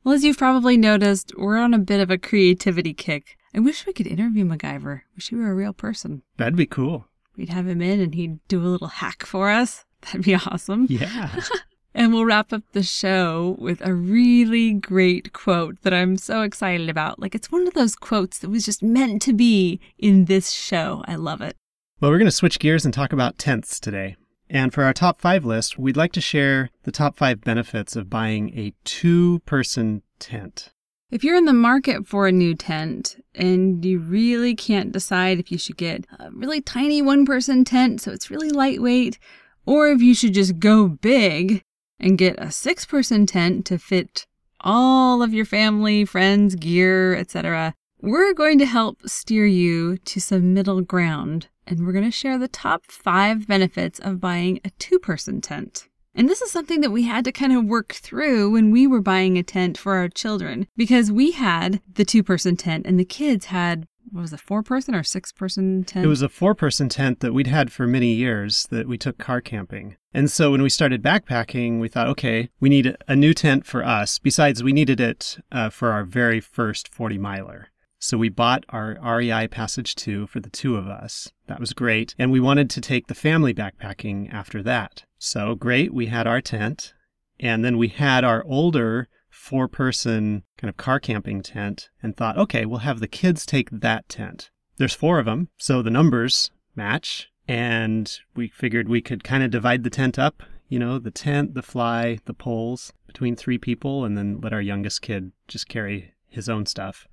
Well, 0.05 0.15
as 0.15 0.25
you've 0.25 0.39
probably 0.39 0.77
noticed, 0.77 1.33
we're 1.37 1.59
on 1.59 1.75
a 1.75 1.79
bit 1.79 2.01
of 2.01 2.11
a 2.11 2.19
creativity 2.19 2.93
kick. 2.93 3.37
I 3.55 3.61
wish 3.61 3.87
we 3.87 3.93
could 3.93 4.07
interview 4.07 4.45
MacGyver. 4.45 5.03
Wish 5.15 5.29
he 5.29 5.37
were 5.37 5.51
a 5.51 5.55
real 5.55 5.73
person. 5.73 6.23
that'd 6.39 6.57
be 6.57 6.67
cool 6.67 7.07
We'd 7.37 7.51
have 7.51 7.67
him 7.69 7.81
in 7.81 8.01
and 8.01 8.15
he'd 8.15 8.47
do 8.49 8.61
a 8.61 8.69
little 8.69 8.89
hack 8.89 9.25
for 9.25 9.49
us. 9.49 9.85
That'd 10.03 10.23
be 10.25 10.35
awesome. 10.35 10.87
yeah 10.91 11.41
And 11.95 12.13
we'll 12.13 12.25
wrap 12.25 12.53
up 12.53 12.63
the 12.73 12.83
show 12.83 13.55
with 13.59 13.81
a 13.87 13.95
really 13.95 14.73
great 14.73 15.33
quote 15.33 15.81
that 15.83 15.93
I'm 15.95 16.17
so 16.17 16.43
excited 16.43 16.89
about. 16.89 17.21
Like 17.21 17.35
it's 17.35 17.53
one 17.53 17.67
of 17.69 17.75
those 17.75 17.95
quotes 17.95 18.39
that 18.39 18.51
was 18.51 18.65
just 18.65 18.83
meant 18.83 19.23
to 19.23 19.33
be 19.33 19.79
in 19.99 20.25
this 20.25 20.51
show. 20.53 21.05
I 21.07 21.17
love 21.17 21.43
it. 21.43 21.55
Well, 22.01 22.11
we're 22.11 22.19
going 22.19 22.27
to 22.27 22.33
switch 22.33 22.59
gears 22.59 22.85
and 22.85 22.93
talk 22.93 23.13
about 23.13 23.39
tents 23.39 23.79
today. 23.79 24.17
And 24.53 24.71
for 24.71 24.85
our 24.85 24.93
top 24.93 25.19
five 25.19 25.47
list, 25.47 25.79
we'd 25.79 25.97
like 25.97 26.13
to 26.13 26.21
share 26.21 26.69
the 26.83 26.93
top 26.93 27.17
five 27.17 27.41
benefits 27.41 27.97
of 27.97 28.11
buying 28.11 28.51
a 28.51 28.75
two 28.85 29.39
person 29.47 30.03
tent. 30.19 30.75
If 31.11 31.25
you're 31.25 31.39
in 31.39 31.47
the 31.47 31.55
market 31.55 32.07
for 32.07 32.27
a 32.27 32.33
new 32.33 32.55
tent 32.55 33.17
and 33.35 33.83
you 33.83 33.99
really 33.99 34.55
can't 34.55 34.93
decide 34.93 35.39
if 35.39 35.51
you 35.51 35.57
should 35.57 35.79
get 35.79 36.07
a 36.19 36.31
really 36.31 36.61
tiny 36.61 37.01
one 37.01 37.25
person 37.25 37.65
tent 37.65 38.03
so 38.03 38.13
it's 38.13 38.31
really 38.31 38.51
lightweight, 38.51 39.19
or 39.65 39.89
if 39.89 40.03
you 40.03 40.15
should 40.15 40.35
just 40.35 40.59
go 40.59 40.87
big 40.87 41.63
and 41.99 42.19
get 42.19 42.39
a 42.39 42.51
six 42.51 42.85
person 42.85 43.25
tent 43.25 43.65
to 43.67 43.79
fit 43.79 44.27
all 44.61 45.23
of 45.23 45.33
your 45.33 45.47
family, 45.47 46.05
friends, 46.05 46.57
gear, 46.57 47.17
etc., 47.17 47.75
we're 48.03 48.35
going 48.35 48.59
to 48.59 48.67
help 48.67 48.99
steer 49.09 49.47
you 49.47 49.97
to 49.97 50.21
some 50.21 50.53
middle 50.53 50.83
ground 50.83 51.49
and 51.67 51.85
we're 51.87 51.93
going 51.93 52.05
to 52.05 52.11
share 52.11 52.39
the 52.39 52.49
top 52.49 52.85
five 52.87 53.47
benefits 53.47 53.99
of 53.99 54.21
buying 54.21 54.61
a 54.65 54.71
two 54.79 54.99
person 54.99 55.41
tent. 55.41 55.89
And 56.15 56.29
this 56.29 56.43
is 56.43 56.51
something 56.51 56.83
that 56.83 56.91
we 56.91 57.05
had 57.05 57.25
to 57.25 57.33
kind 57.33 57.53
of 57.53 57.65
work 57.65 57.93
through 57.95 58.51
when 58.51 58.71
we 58.71 58.87
were 58.87 59.01
buying 59.01 59.39
a 59.39 59.43
tent 59.43 59.79
for 59.79 59.95
our 59.95 60.09
children 60.09 60.67
because 60.77 61.11
we 61.11 61.33
had 61.33 61.81
the 61.91 62.05
two 62.05 62.23
person 62.23 62.57
tent 62.57 62.87
and 62.87 63.01
the 63.01 63.05
kids 63.05 63.47
had 63.47 63.87
what 64.11 64.23
was 64.23 64.33
it, 64.33 64.41
four 64.41 64.63
person 64.63 64.95
or 64.95 65.03
six 65.03 65.33
person 65.33 65.85
tent? 65.85 66.05
It 66.05 66.09
was 66.09 66.23
a 66.23 66.29
four 66.29 66.55
person 66.55 66.89
tent 66.89 67.21
that 67.21 67.33
we'd 67.33 67.47
had 67.47 67.73
for 67.73 67.87
many 67.87 68.13
years 68.13 68.67
that 68.71 68.87
we 68.87 68.99
took 68.99 69.17
car 69.17 69.41
camping. 69.41 69.97
And 70.13 70.31
so 70.31 70.51
when 70.51 70.61
we 70.61 70.69
started 70.69 71.03
backpacking, 71.03 71.81
we 71.81 71.89
thought, 71.89 72.09
okay, 72.09 72.51
we 72.61 72.69
need 72.69 72.95
a 73.09 73.17
new 73.17 73.33
tent 73.33 73.65
for 73.65 73.83
us. 73.83 74.19
Besides, 74.19 74.63
we 74.63 74.73
needed 74.73 75.01
it 75.01 75.39
uh, 75.51 75.71
for 75.71 75.93
our 75.93 76.05
very 76.05 76.41
first 76.41 76.93
40 76.93 77.17
miler. 77.17 77.69
So 78.03 78.19
we 78.19 78.31
bought 78.31 78.65
our 78.69 78.99
REI 79.01 79.47
Passage 79.47 79.95
2 79.95 80.27
for 80.27 80.41
the 80.41 80.51
two 80.51 80.75
of 80.75 80.89
us. 80.89 81.31
That 81.47 81.61
was 81.61 81.73
great. 81.73 82.17
And 82.19 82.33
we 82.33 82.41
wanted 82.41 82.69
to 82.71 82.81
take 82.81 83.07
the 83.07 83.15
family 83.15 83.55
backpacking 83.55 84.29
after 84.35 84.61
that. 84.65 85.05
So 85.19 85.55
great, 85.55 85.95
we 85.95 86.07
had 86.07 86.27
our 86.27 86.41
tent. 86.41 86.95
And 87.39 87.65
then 87.65 87.79
we 87.79 87.87
had 87.87 88.25
our 88.25 88.43
older 88.45 89.07
four 89.31 89.69
person 89.69 90.43
kind 90.59 90.69
of 90.69 90.77
car 90.77 90.99
camping 90.99 91.43
tent 91.43 91.91
and 92.03 92.17
thought, 92.17 92.37
okay, 92.37 92.67
we'll 92.67 92.81
have 92.81 92.99
the 92.99 93.07
kids 93.07 93.47
take 93.47 93.71
that 93.71 94.09
tent. 94.09 94.51
There's 94.79 94.95
four 94.95 95.21
of 95.21 95.27
them, 95.27 95.51
so 95.57 95.81
the 95.81 95.89
numbers 95.89 96.51
match. 96.75 97.31
And 97.47 98.13
we 98.35 98.49
figured 98.49 98.89
we 98.89 99.01
could 99.01 99.23
kind 99.23 99.45
of 99.45 99.53
divide 99.53 99.85
the 99.85 99.91
tent 99.91 100.19
up, 100.19 100.43
you 100.69 100.81
know, 100.81 100.99
the 100.99 101.13
tent, 101.13 101.55
the 101.55 101.63
fly, 101.63 102.19
the 102.25 102.35
poles 102.35 102.93
between 103.07 103.37
three 103.37 103.59
people, 103.59 104.05
and 104.05 104.19
then 104.19 104.41
let 104.41 104.53
our 104.53 104.61
youngest 104.61 105.03
kid 105.03 105.31
just 105.47 105.69
carry 105.69 106.15
his 106.27 106.49
own 106.49 106.67
stuff. 106.67 107.07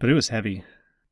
But 0.00 0.10
it 0.10 0.14
was 0.14 0.30
heavy. 0.30 0.64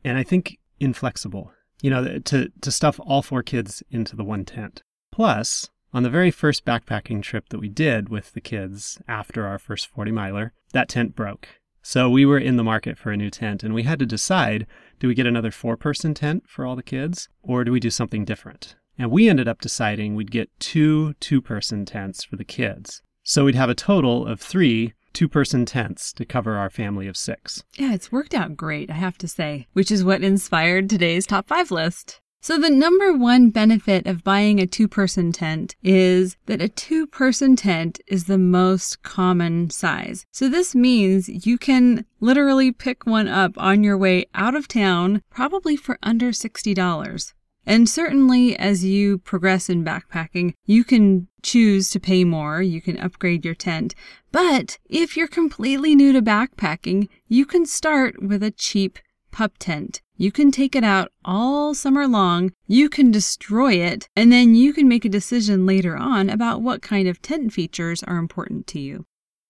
And 0.02 0.18
I 0.18 0.24
think 0.24 0.58
inflexible, 0.80 1.52
you 1.80 1.90
know, 1.90 2.18
to, 2.18 2.50
to 2.60 2.72
stuff 2.72 2.98
all 3.00 3.22
four 3.22 3.44
kids 3.44 3.84
into 3.90 4.16
the 4.16 4.24
one 4.24 4.44
tent. 4.44 4.82
Plus, 5.12 5.70
on 5.92 6.02
the 6.02 6.10
very 6.10 6.30
first 6.30 6.64
backpacking 6.64 7.22
trip 7.22 7.48
that 7.50 7.60
we 7.60 7.68
did 7.68 8.08
with 8.08 8.32
the 8.32 8.40
kids 8.40 9.00
after 9.06 9.46
our 9.46 9.58
first 9.58 9.86
40 9.86 10.10
miler, 10.10 10.52
that 10.72 10.88
tent 10.88 11.14
broke. 11.14 11.48
So 11.82 12.10
we 12.10 12.26
were 12.26 12.38
in 12.38 12.56
the 12.56 12.64
market 12.64 12.98
for 12.98 13.12
a 13.12 13.16
new 13.16 13.30
tent 13.30 13.62
and 13.62 13.72
we 13.72 13.84
had 13.84 13.98
to 14.00 14.06
decide 14.06 14.66
do 15.00 15.08
we 15.08 15.14
get 15.14 15.26
another 15.26 15.50
four 15.50 15.76
person 15.76 16.12
tent 16.12 16.44
for 16.46 16.66
all 16.66 16.76
the 16.76 16.82
kids 16.82 17.28
or 17.42 17.64
do 17.64 17.72
we 17.72 17.80
do 17.80 17.90
something 17.90 18.24
different? 18.24 18.74
And 18.98 19.10
we 19.10 19.28
ended 19.28 19.48
up 19.48 19.60
deciding 19.60 20.14
we'd 20.14 20.30
get 20.30 20.50
two 20.58 21.14
two 21.14 21.40
person 21.40 21.84
tents 21.84 22.24
for 22.24 22.36
the 22.36 22.44
kids. 22.44 23.02
So 23.22 23.44
we'd 23.44 23.54
have 23.54 23.70
a 23.70 23.74
total 23.74 24.26
of 24.26 24.40
three 24.40 24.94
two 25.18 25.28
person 25.28 25.66
tents 25.66 26.12
to 26.12 26.24
cover 26.24 26.56
our 26.56 26.70
family 26.70 27.08
of 27.08 27.16
six. 27.16 27.64
Yeah, 27.76 27.92
it's 27.92 28.12
worked 28.12 28.34
out 28.34 28.56
great, 28.56 28.88
I 28.88 28.94
have 28.94 29.18
to 29.18 29.26
say, 29.26 29.66
which 29.72 29.90
is 29.90 30.04
what 30.04 30.22
inspired 30.22 30.88
today's 30.88 31.26
top 31.26 31.48
five 31.48 31.72
list. 31.72 32.20
So, 32.40 32.56
the 32.56 32.70
number 32.70 33.12
one 33.12 33.50
benefit 33.50 34.06
of 34.06 34.22
buying 34.22 34.60
a 34.60 34.66
two 34.68 34.86
person 34.86 35.32
tent 35.32 35.74
is 35.82 36.36
that 36.46 36.62
a 36.62 36.68
two 36.68 37.04
person 37.08 37.56
tent 37.56 37.98
is 38.06 38.26
the 38.26 38.38
most 38.38 39.02
common 39.02 39.70
size. 39.70 40.24
So, 40.30 40.48
this 40.48 40.72
means 40.72 41.44
you 41.44 41.58
can 41.58 42.04
literally 42.20 42.70
pick 42.70 43.04
one 43.04 43.26
up 43.26 43.54
on 43.56 43.82
your 43.82 43.98
way 43.98 44.26
out 44.34 44.54
of 44.54 44.68
town, 44.68 45.22
probably 45.30 45.74
for 45.74 45.98
under 46.00 46.30
$60. 46.30 47.34
And 47.68 47.86
certainly, 47.86 48.56
as 48.56 48.82
you 48.82 49.18
progress 49.18 49.68
in 49.68 49.84
backpacking, 49.84 50.54
you 50.64 50.84
can 50.84 51.28
choose 51.42 51.90
to 51.90 52.00
pay 52.00 52.24
more, 52.24 52.62
you 52.62 52.80
can 52.80 52.98
upgrade 52.98 53.44
your 53.44 53.54
tent. 53.54 53.94
But 54.32 54.78
if 54.88 55.18
you're 55.18 55.28
completely 55.28 55.94
new 55.94 56.14
to 56.14 56.22
backpacking, 56.22 57.08
you 57.28 57.44
can 57.44 57.66
start 57.66 58.22
with 58.22 58.42
a 58.42 58.50
cheap 58.50 58.98
pup 59.32 59.52
tent. 59.58 60.00
You 60.16 60.32
can 60.32 60.50
take 60.50 60.74
it 60.74 60.82
out 60.82 61.12
all 61.26 61.74
summer 61.74 62.08
long, 62.08 62.52
you 62.66 62.88
can 62.88 63.10
destroy 63.10 63.74
it, 63.74 64.08
and 64.16 64.32
then 64.32 64.54
you 64.54 64.72
can 64.72 64.88
make 64.88 65.04
a 65.04 65.10
decision 65.10 65.66
later 65.66 65.94
on 65.94 66.30
about 66.30 66.62
what 66.62 66.80
kind 66.80 67.06
of 67.06 67.20
tent 67.20 67.52
features 67.52 68.02
are 68.02 68.16
important 68.16 68.66
to 68.68 68.80
you. 68.80 69.04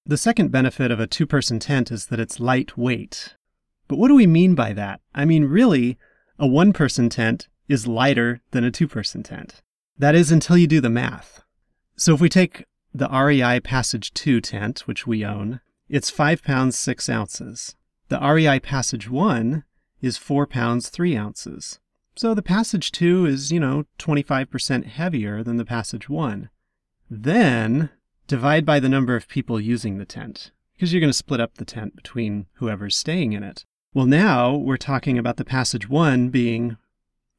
The 0.05 0.17
second 0.17 0.51
benefit 0.51 0.91
of 0.91 0.99
a 0.99 1.07
two 1.07 1.25
person 1.25 1.61
tent 1.61 1.93
is 1.93 2.07
that 2.07 2.19
it's 2.19 2.41
lightweight. 2.41 3.37
But 3.87 3.97
what 3.97 4.09
do 4.09 4.17
we 4.17 4.27
mean 4.27 4.57
by 4.57 4.73
that? 4.73 5.03
I 5.15 5.25
mean, 5.25 5.45
really, 5.45 5.99
a 6.37 6.49
one 6.49 6.73
person 6.73 7.09
tent 7.09 7.47
is 7.69 7.87
lighter 7.87 8.41
than 8.51 8.65
a 8.65 8.71
two 8.71 8.89
person 8.89 9.23
tent. 9.23 9.63
That 9.99 10.15
is 10.15 10.33
until 10.33 10.57
you 10.57 10.67
do 10.67 10.81
the 10.81 10.91
math. 10.91 11.43
So 11.97 12.15
if 12.15 12.21
we 12.21 12.29
take 12.29 12.65
the 12.95 13.09
REI 13.09 13.61
Passage 13.61 14.15
2 14.15 14.41
tent, 14.41 14.81
which 14.87 15.07
we 15.07 15.25
own, 15.25 15.61
it's 15.89 16.11
5 16.11 16.43
pounds 16.43 16.79
6 16.79 17.09
ounces. 17.09 17.77
The 18.09 18.21
REI 18.21 18.61
Passage 18.61 19.11
1 19.11 19.65
is 20.01 20.17
4 20.17 20.47
pounds 20.47 20.89
3 20.89 21.17
ounces. 21.17 21.81
So 22.15 22.35
the 22.35 22.43
Passage 22.43 22.91
2 22.93 23.27
is, 23.27 23.53
you 23.53 23.61
know, 23.61 23.85
25% 23.99 24.87
heavier 24.87 25.43
than 25.43 25.57
the 25.57 25.65
Passage 25.65 26.09
1. 26.09 26.51
Then 27.11 27.91
divide 28.27 28.67
by 28.67 28.81
the 28.81 28.89
number 28.89 29.17
of 29.17 29.29
people 29.29 29.61
using 29.61 29.99
the 29.99 30.05
tent, 30.05 30.51
because 30.75 30.93
you're 30.93 31.01
going 31.01 31.11
to 31.11 31.17
split 31.17 31.41
up 31.41 31.55
the 31.55 31.65
tent 31.65 31.97
between 31.97 32.47
whoever's 32.55 32.97
staying 32.97 33.33
in 33.33 33.43
it. 33.43 33.65
Well, 33.95 34.07
now 34.07 34.55
we're 34.55 34.77
talking 34.77 35.19
about 35.19 35.37
the 35.37 35.45
Passage 35.45 35.89
1 35.89 36.29
being 36.29 36.77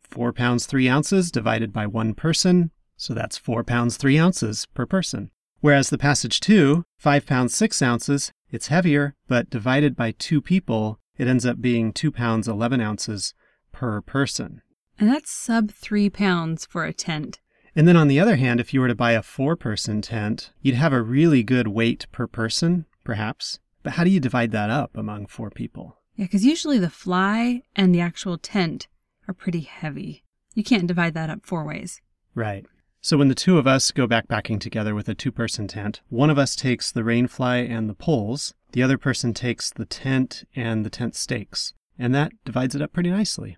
4 0.10 0.34
pounds 0.34 0.66
3 0.66 0.90
ounces 0.90 1.32
divided 1.32 1.72
by 1.72 1.86
one 1.86 2.14
person, 2.14 2.72
so 2.98 3.14
that's 3.14 3.38
4 3.38 3.64
pounds 3.64 3.96
3 3.98 4.18
ounces 4.18 4.66
per 4.74 4.86
person. 4.86 5.32
Whereas 5.62 5.90
the 5.90 5.98
Passage 5.98 6.40
2, 6.40 6.84
5 6.98 7.26
pounds 7.26 7.56
6 7.56 7.82
ounces, 7.82 8.32
it's 8.50 8.68
heavier, 8.68 9.16
but 9.28 9.50
divided 9.50 9.96
by 9.96 10.12
two 10.12 10.42
people, 10.42 11.00
it 11.18 11.28
ends 11.28 11.46
up 11.46 11.62
being 11.62 11.94
2 11.94 12.12
pounds 12.12 12.48
11 12.48 12.82
ounces 12.82 13.34
per 13.72 14.02
person. 14.02 14.62
And 14.98 15.10
that's 15.10 15.32
sub 15.32 15.72
3 15.72 16.10
pounds 16.10 16.66
for 16.66 16.86
a 16.86 16.94
tent. 16.94 17.40
And 17.76 17.88
then 17.88 17.96
on 17.96 18.08
the 18.08 18.20
other 18.20 18.36
hand, 18.36 18.60
if 18.60 18.74
you 18.74 18.82
were 18.82 18.88
to 18.88 18.96
buy 18.96 19.12
a 19.12 19.22
four 19.22 19.56
person 19.56 20.02
tent, 20.02 20.52
you'd 20.62 20.76
have 20.76 20.92
a 20.92 21.02
really 21.02 21.44
good 21.44 21.68
weight 21.68 22.08
per 22.12 22.26
person, 22.26 22.86
perhaps. 23.04 23.60
But 23.84 23.94
how 23.94 24.04
do 24.04 24.10
you 24.10 24.20
divide 24.20 24.52
that 24.52 24.70
up 24.70 24.98
among 24.98 25.28
four 25.28 25.50
people? 25.50 25.98
Yeah, 26.16 26.26
because 26.26 26.44
usually 26.44 26.80
the 26.80 26.90
fly 26.90 27.64
and 27.76 27.94
the 27.94 28.02
actual 28.02 28.38
tent 28.38 28.88
are 29.30 29.34
pretty 29.34 29.62
heavy. 29.62 30.24
You 30.56 30.64
can't 30.64 30.88
divide 30.88 31.14
that 31.14 31.30
up 31.30 31.46
four 31.46 31.64
ways. 31.64 32.02
Right. 32.34 32.66
So 33.00 33.16
when 33.16 33.28
the 33.28 33.36
two 33.36 33.60
of 33.60 33.68
us 33.68 33.92
go 33.92 34.08
backpacking 34.08 34.60
together 34.60 34.96
with 34.96 35.08
a 35.08 35.14
two 35.14 35.32
person 35.32 35.68
tent, 35.68 36.02
one 36.10 36.32
of 36.32 36.40
us 36.40 36.56
takes 36.56 36.92
the 36.92 37.04
rainfly 37.04 37.70
and 37.70 37.88
the 37.88 37.94
poles, 37.94 38.56
the 38.72 38.82
other 38.82 38.98
person 38.98 39.34
takes 39.34 39.70
the 39.70 39.86
tent 39.86 40.44
and 40.56 40.84
the 40.84 40.90
tent 40.90 41.16
stakes, 41.16 41.74
and 41.98 42.14
that 42.16 42.32
divides 42.44 42.74
it 42.76 42.82
up 42.82 42.92
pretty 42.92 43.12
nicely. 43.12 43.58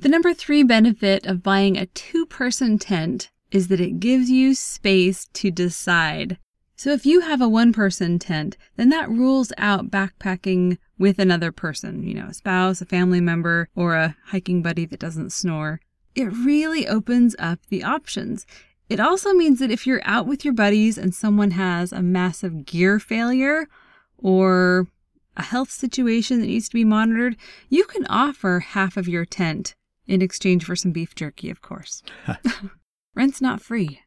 The 0.00 0.08
number 0.08 0.32
three 0.32 0.62
benefit 0.62 1.26
of 1.26 1.42
buying 1.42 1.76
a 1.76 1.86
two 1.86 2.24
person 2.24 2.78
tent 2.78 3.30
is 3.50 3.66
that 3.68 3.80
it 3.80 3.98
gives 3.98 4.30
you 4.30 4.54
space 4.54 5.26
to 5.32 5.50
decide. 5.50 6.38
So 6.76 6.92
if 6.92 7.04
you 7.04 7.22
have 7.22 7.40
a 7.40 7.48
one 7.48 7.72
person 7.72 8.20
tent, 8.20 8.56
then 8.76 8.88
that 8.90 9.10
rules 9.10 9.52
out 9.58 9.90
backpacking 9.90 10.78
with 10.98 11.18
another 11.18 11.52
person, 11.52 12.02
you 12.02 12.14
know, 12.14 12.26
a 12.26 12.34
spouse, 12.34 12.80
a 12.80 12.86
family 12.86 13.20
member, 13.20 13.68
or 13.74 13.94
a 13.94 14.16
hiking 14.26 14.62
buddy 14.62 14.84
that 14.86 15.00
doesn't 15.00 15.32
snore. 15.32 15.80
It 16.14 16.26
really 16.26 16.88
opens 16.88 17.36
up 17.38 17.60
the 17.68 17.84
options. 17.84 18.46
It 18.88 19.00
also 19.00 19.32
means 19.32 19.58
that 19.60 19.70
if 19.70 19.86
you're 19.86 20.00
out 20.04 20.26
with 20.26 20.44
your 20.44 20.54
buddies 20.54 20.98
and 20.98 21.14
someone 21.14 21.52
has 21.52 21.92
a 21.92 22.02
massive 22.02 22.64
gear 22.64 22.98
failure 22.98 23.68
or 24.16 24.88
a 25.36 25.42
health 25.42 25.70
situation 25.70 26.40
that 26.40 26.46
needs 26.46 26.68
to 26.68 26.74
be 26.74 26.84
monitored, 26.84 27.36
you 27.68 27.84
can 27.84 28.06
offer 28.06 28.60
half 28.60 28.96
of 28.96 29.06
your 29.06 29.24
tent 29.24 29.74
in 30.06 30.22
exchange 30.22 30.64
for 30.64 30.74
some 30.74 30.90
beef 30.90 31.14
jerky, 31.14 31.50
of 31.50 31.60
course. 31.60 32.02
Rent's 33.14 33.40
not 33.40 33.60
free. 33.60 34.00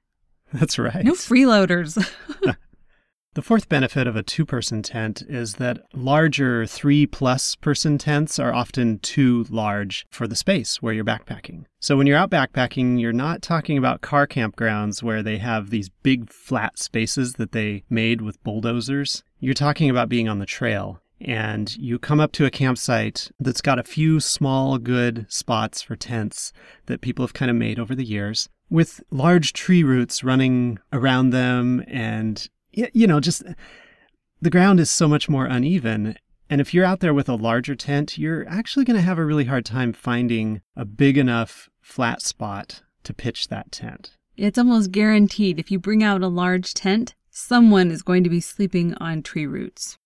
That's 0.52 0.78
right. 0.78 1.06
No 1.06 1.14
freeloaders. 1.14 1.98
The 3.34 3.42
fourth 3.42 3.70
benefit 3.70 4.08
of 4.08 4.18
a 4.18 4.24
two 4.24 4.46
person 4.46 4.82
tent 4.82 5.22
is 5.22 5.54
that 5.54 5.84
larger 5.94 6.66
three 6.66 7.06
plus 7.06 7.56
person 7.56 7.98
tents 7.98 8.38
are 8.40 8.54
often 8.54 9.00
too 9.00 9.46
large 9.50 10.06
for 10.10 10.28
the 10.28 10.36
space 10.36 10.82
where 10.82 10.92
you're 10.92 11.06
backpacking. 11.06 11.64
So 11.80 11.96
when 11.96 12.08
you're 12.08 12.18
out 12.18 12.30
backpacking, 12.30 13.00
you're 13.00 13.14
not 13.14 13.42
talking 13.42 13.78
about 13.78 14.02
car 14.02 14.28
campgrounds 14.28 15.02
where 15.02 15.24
they 15.24 15.38
have 15.38 15.70
these 15.70 15.88
big 15.88 16.30
flat 16.30 16.78
spaces 16.78 17.36
that 17.36 17.54
they 17.54 17.86
made 17.90 18.22
with 18.22 18.44
bulldozers. 18.44 19.24
You're 19.40 19.54
talking 19.54 19.90
about 19.90 20.10
being 20.10 20.28
on 20.28 20.40
the 20.40 20.46
trail 20.46 21.02
and 21.22 21.74
you 21.78 22.00
come 22.00 22.20
up 22.20 22.34
to 22.34 22.46
a 22.46 22.52
campsite 22.52 23.32
that's 23.40 23.62
got 23.62 23.80
a 23.80 23.84
few 23.84 24.20
small, 24.20 24.78
good 24.78 25.26
spots 25.30 25.82
for 25.82 25.96
tents 25.96 26.52
that 26.88 27.00
people 27.00 27.24
have 27.24 27.34
kind 27.34 27.50
of 27.50 27.56
made 27.56 27.80
over 27.80 27.96
the 27.96 28.04
years 28.04 28.50
with 28.70 29.02
large 29.10 29.54
tree 29.54 29.84
roots 29.84 30.22
running 30.22 30.80
around 30.92 31.30
them 31.30 31.82
and 31.88 32.50
you 32.72 33.08
know, 33.08 33.20
just 33.20 33.44
the 34.42 34.50
ground 34.50 34.80
is 34.80 34.90
so 34.90 35.08
much 35.08 35.30
more 35.30 35.46
uneven. 35.46 36.18
And 36.50 36.60
if 36.60 36.74
you're 36.74 36.86
out 36.86 37.00
there 37.00 37.14
with 37.14 37.30
a 37.30 37.36
larger 37.36 37.76
tent, 37.76 38.18
you're 38.18 38.48
actually 38.48 38.86
going 38.86 38.98
to 38.98 39.04
have 39.04 39.18
a 39.18 39.26
really 39.26 39.46
hard 39.46 39.66
time 39.66 39.94
finding 39.94 40.62
a 40.76 40.84
big 40.84 41.18
enough 41.18 41.70
flat 41.80 42.22
spot 42.22 42.82
to 43.04 43.14
pitch 43.14 43.48
that 43.48 43.72
tent. 43.72 44.18
It's 44.36 44.58
almost 44.58 44.92
guaranteed 44.92 45.60
if 45.60 45.72
you 45.72 45.80
bring 45.80 46.04
out 46.04 46.22
a 46.22 46.28
large 46.28 46.74
tent, 46.74 47.16
someone 47.30 47.92
is 47.92 48.02
going 48.02 48.24
to 48.24 48.30
be 48.30 48.42
sleeping 48.42 48.94
on 48.96 49.22
tree 49.22 49.46
roots. 49.46 49.98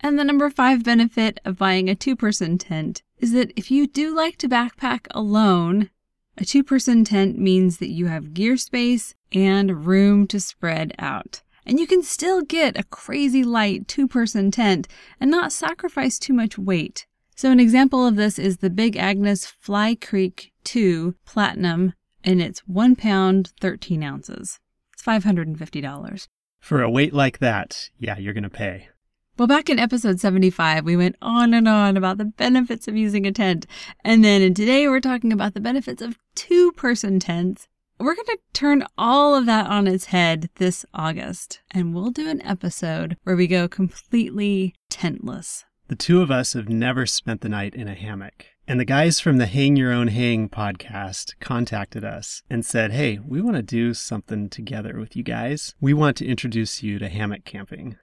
And 0.00 0.18
the 0.18 0.24
number 0.24 0.50
five 0.50 0.84
benefit 0.84 1.40
of 1.44 1.58
buying 1.58 1.88
a 1.88 1.94
two 1.94 2.16
person 2.16 2.58
tent 2.58 3.02
is 3.18 3.32
that 3.32 3.52
if 3.56 3.70
you 3.70 3.86
do 3.86 4.14
like 4.14 4.36
to 4.38 4.48
backpack 4.48 5.06
alone, 5.12 5.90
a 6.36 6.44
two 6.44 6.62
person 6.62 7.04
tent 7.04 7.38
means 7.38 7.78
that 7.78 7.90
you 7.90 8.06
have 8.06 8.34
gear 8.34 8.56
space 8.56 9.14
and 9.32 9.86
room 9.86 10.26
to 10.26 10.40
spread 10.40 10.92
out. 10.98 11.42
And 11.66 11.80
you 11.80 11.86
can 11.86 12.02
still 12.02 12.42
get 12.42 12.78
a 12.78 12.84
crazy 12.84 13.42
light 13.42 13.88
two 13.88 14.06
person 14.06 14.50
tent 14.50 14.86
and 15.18 15.30
not 15.30 15.52
sacrifice 15.52 16.18
too 16.18 16.32
much 16.32 16.58
weight. 16.58 17.06
So, 17.36 17.50
an 17.50 17.58
example 17.58 18.06
of 18.06 18.16
this 18.16 18.38
is 18.38 18.58
the 18.58 18.70
Big 18.70 18.96
Agnes 18.96 19.46
Fly 19.46 19.96
Creek 19.96 20.52
2 20.64 21.16
Platinum, 21.24 21.94
and 22.22 22.40
it's 22.40 22.60
one 22.60 22.94
pound, 22.94 23.52
13 23.60 24.02
ounces. 24.04 24.60
It's 24.92 25.02
$550. 25.02 26.28
For 26.60 26.80
a 26.80 26.90
weight 26.90 27.12
like 27.12 27.38
that, 27.38 27.90
yeah, 27.98 28.18
you're 28.18 28.34
going 28.34 28.44
to 28.44 28.50
pay. 28.50 28.88
Well, 29.36 29.48
back 29.48 29.68
in 29.68 29.80
episode 29.80 30.20
75, 30.20 30.84
we 30.84 30.96
went 30.96 31.16
on 31.20 31.54
and 31.54 31.66
on 31.66 31.96
about 31.96 32.18
the 32.18 32.24
benefits 32.24 32.86
of 32.86 32.96
using 32.96 33.26
a 33.26 33.32
tent. 33.32 33.66
And 34.04 34.24
then 34.24 34.54
today 34.54 34.86
we're 34.86 35.00
talking 35.00 35.32
about 35.32 35.54
the 35.54 35.60
benefits 35.60 36.00
of 36.00 36.16
two 36.36 36.70
person 36.72 37.18
tents. 37.18 37.66
We're 37.98 38.16
going 38.16 38.26
to 38.26 38.38
turn 38.52 38.84
all 38.98 39.36
of 39.36 39.46
that 39.46 39.68
on 39.68 39.86
its 39.86 40.06
head 40.06 40.50
this 40.56 40.84
August, 40.92 41.60
and 41.70 41.94
we'll 41.94 42.10
do 42.10 42.28
an 42.28 42.42
episode 42.42 43.16
where 43.22 43.36
we 43.36 43.46
go 43.46 43.68
completely 43.68 44.74
tentless. 44.90 45.64
The 45.86 45.94
two 45.94 46.20
of 46.20 46.30
us 46.30 46.54
have 46.54 46.68
never 46.68 47.06
spent 47.06 47.40
the 47.40 47.48
night 47.48 47.74
in 47.74 47.86
a 47.86 47.94
hammock. 47.94 48.46
And 48.66 48.80
the 48.80 48.84
guys 48.84 49.20
from 49.20 49.36
the 49.36 49.46
Hang 49.46 49.76
Your 49.76 49.92
Own 49.92 50.08
Hang 50.08 50.48
podcast 50.48 51.34
contacted 51.38 52.04
us 52.04 52.42
and 52.50 52.64
said, 52.64 52.90
Hey, 52.90 53.20
we 53.24 53.40
want 53.40 53.56
to 53.56 53.62
do 53.62 53.94
something 53.94 54.48
together 54.48 54.98
with 54.98 55.14
you 55.14 55.22
guys. 55.22 55.74
We 55.80 55.94
want 55.94 56.16
to 56.16 56.26
introduce 56.26 56.82
you 56.82 56.98
to 56.98 57.08
hammock 57.08 57.44
camping. 57.44 57.96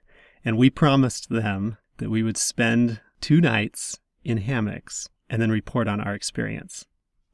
And 0.44 0.56
we 0.56 0.70
promised 0.70 1.28
them 1.28 1.76
that 1.98 2.10
we 2.10 2.22
would 2.22 2.36
spend 2.36 3.00
two 3.20 3.40
nights 3.40 3.98
in 4.24 4.38
hammocks 4.38 5.08
and 5.28 5.42
then 5.42 5.50
report 5.50 5.86
on 5.86 6.00
our 6.00 6.14
experience. 6.14 6.86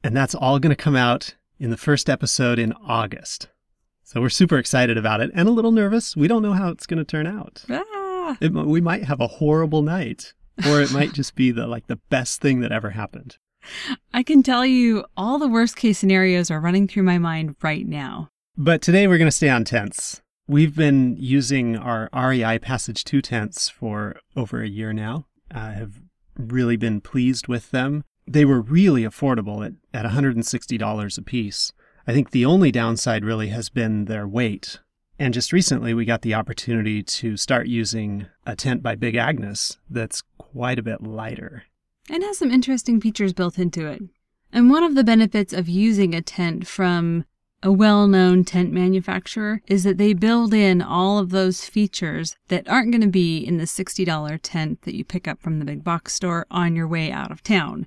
And 0.03 0.17
that's 0.17 0.35
all 0.35 0.59
going 0.59 0.75
to 0.75 0.83
come 0.83 0.97
out 0.97 1.35
in 1.59 1.71
the 1.71 1.77
first 1.77 2.09
episode 2.09 2.59
in 2.59 2.73
August. 2.73 3.49
So 4.03 4.21
we're 4.21 4.29
super 4.31 4.59
excited 4.59 4.97
about 4.97 5.21
it 5.21 5.31
and 5.35 5.49
a 5.49 5.53
little 5.53 5.73
nervous. 5.73 6.17
We 6.17 6.29
don't 6.29 6.43
know 6.43 6.55
how 6.55 6.71
it's 6.71 6.87
going 6.87 6.99
to 6.99 7.05
turn 7.05 7.27
out. 7.27 7.65
Ah! 7.71 8.37
It, 8.41 8.53
we 8.53 8.81
might 8.81 9.05
have 9.05 9.21
a 9.21 9.27
horrible 9.27 9.83
night 9.83 10.35
or 10.67 10.81
it 10.81 10.93
might 10.93 11.13
just 11.13 11.35
be 11.35 11.51
the 11.51 11.67
like 11.67 11.87
the 11.87 12.01
best 12.09 12.41
thing 12.41 12.61
that 12.61 12.73
ever 12.73 12.91
happened. 12.91 13.37
I 14.15 14.23
can 14.23 14.43
tell 14.43 14.65
you 14.65 15.05
all 15.17 15.39
the 15.39 15.49
worst 15.49 15.77
case 15.77 15.99
scenarios 15.99 16.51
are 16.51 16.61
running 16.61 16.89
through 16.89 17.03
my 17.03 17.19
mind 17.19 17.57
right 17.63 17.87
now. 17.87 18.29
But 18.57 18.83
today 18.83 19.07
we're 19.07 19.19
going 19.19 19.29
to 19.29 19.37
stay 19.37 19.49
on 19.49 19.65
tents. 19.65 20.23
We've 20.47 20.75
been 20.75 21.17
using 21.19 21.77
our 21.77 22.09
REI 22.15 22.59
Passage 22.61 23.05
2 23.05 23.21
tents 23.21 23.69
for 23.69 24.17
over 24.35 24.63
a 24.63 24.69
year 24.69 24.93
now. 24.93 25.27
I 25.51 25.73
have 25.73 26.01
really 26.39 26.77
been 26.77 27.01
pleased 27.01 27.49
with 27.49 27.71
them. 27.71 28.05
They 28.33 28.45
were 28.45 28.61
really 28.61 29.03
affordable 29.03 29.65
at, 29.67 29.73
at 29.93 30.11
$160 30.11 31.19
a 31.19 31.23
piece. 31.23 31.73
I 32.07 32.13
think 32.13 32.31
the 32.31 32.45
only 32.45 32.71
downside 32.71 33.25
really 33.25 33.49
has 33.49 33.69
been 33.69 34.07
their 34.07 34.27
weight. 34.27 34.79
And 35.19 35.35
just 35.35 35.53
recently, 35.53 35.95
we 35.95 36.05
got 36.05 36.23
the 36.23 36.35
opportunity 36.35 37.03
to 37.03 37.37
start 37.37 37.67
using 37.67 38.27
a 38.47 38.55
tent 38.55 38.83
by 38.83 38.95
Big 38.95 39.17
Agnes 39.17 39.79
that's 39.91 40.23
quite 40.39 40.79
a 40.79 40.83
bit 40.83 41.03
lighter. 41.03 41.65
and 42.09 42.23
has 42.23 42.39
some 42.39 42.51
interesting 42.51 43.01
features 43.01 43.33
built 43.33 43.59
into 43.59 43.87
it. 43.87 44.03
And 44.53 44.71
one 44.71 44.83
of 44.83 44.95
the 44.95 45.05
benefits 45.05 45.53
of 45.53 45.69
using 45.69 46.15
a 46.15 46.23
tent 46.23 46.67
from 46.67 47.25
a 47.63 47.73
well 47.73 48.07
known 48.07 48.45
tent 48.45 48.73
manufacturer 48.73 49.61
is 49.67 49.85
that 49.85 49.99
they 49.99 50.15
build 50.15 50.55
in 50.55 50.81
all 50.81 51.19
of 51.19 51.31
those 51.31 51.67
features 51.67 52.37
that 52.49 52.69
aren't 52.69 52.93
going 52.93 53.03
to 53.03 53.09
be 53.09 53.39
in 53.39 53.59
the 53.59 53.65
$60 53.65 54.39
tent 54.43 54.83
that 54.83 54.95
you 54.95 55.05
pick 55.05 55.27
up 55.27 55.43
from 55.43 55.59
the 55.59 55.65
big 55.65 55.83
box 55.83 56.15
store 56.15 56.47
on 56.51 56.77
your 56.77 56.87
way 56.87 57.11
out 57.11 57.33
of 57.33 57.43
town. 57.43 57.87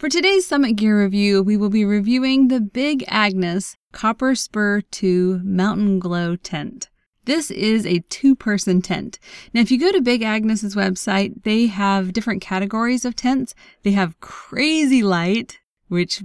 For 0.00 0.08
today's 0.08 0.46
Summit 0.46 0.76
Gear 0.76 0.98
review, 0.98 1.42
we 1.42 1.58
will 1.58 1.68
be 1.68 1.84
reviewing 1.84 2.48
the 2.48 2.58
Big 2.58 3.04
Agnes 3.06 3.76
Copper 3.92 4.34
Spur 4.34 4.80
2 4.80 5.42
Mountain 5.44 5.98
Glow 5.98 6.36
tent. 6.36 6.88
This 7.26 7.50
is 7.50 7.84
a 7.84 7.98
two 8.08 8.34
person 8.34 8.80
tent. 8.80 9.18
Now, 9.52 9.60
if 9.60 9.70
you 9.70 9.78
go 9.78 9.92
to 9.92 10.00
Big 10.00 10.22
Agnes's 10.22 10.74
website, 10.74 11.42
they 11.42 11.66
have 11.66 12.14
different 12.14 12.40
categories 12.40 13.04
of 13.04 13.14
tents. 13.14 13.54
They 13.82 13.90
have 13.90 14.18
crazy 14.20 15.02
light, 15.02 15.58
which, 15.88 16.22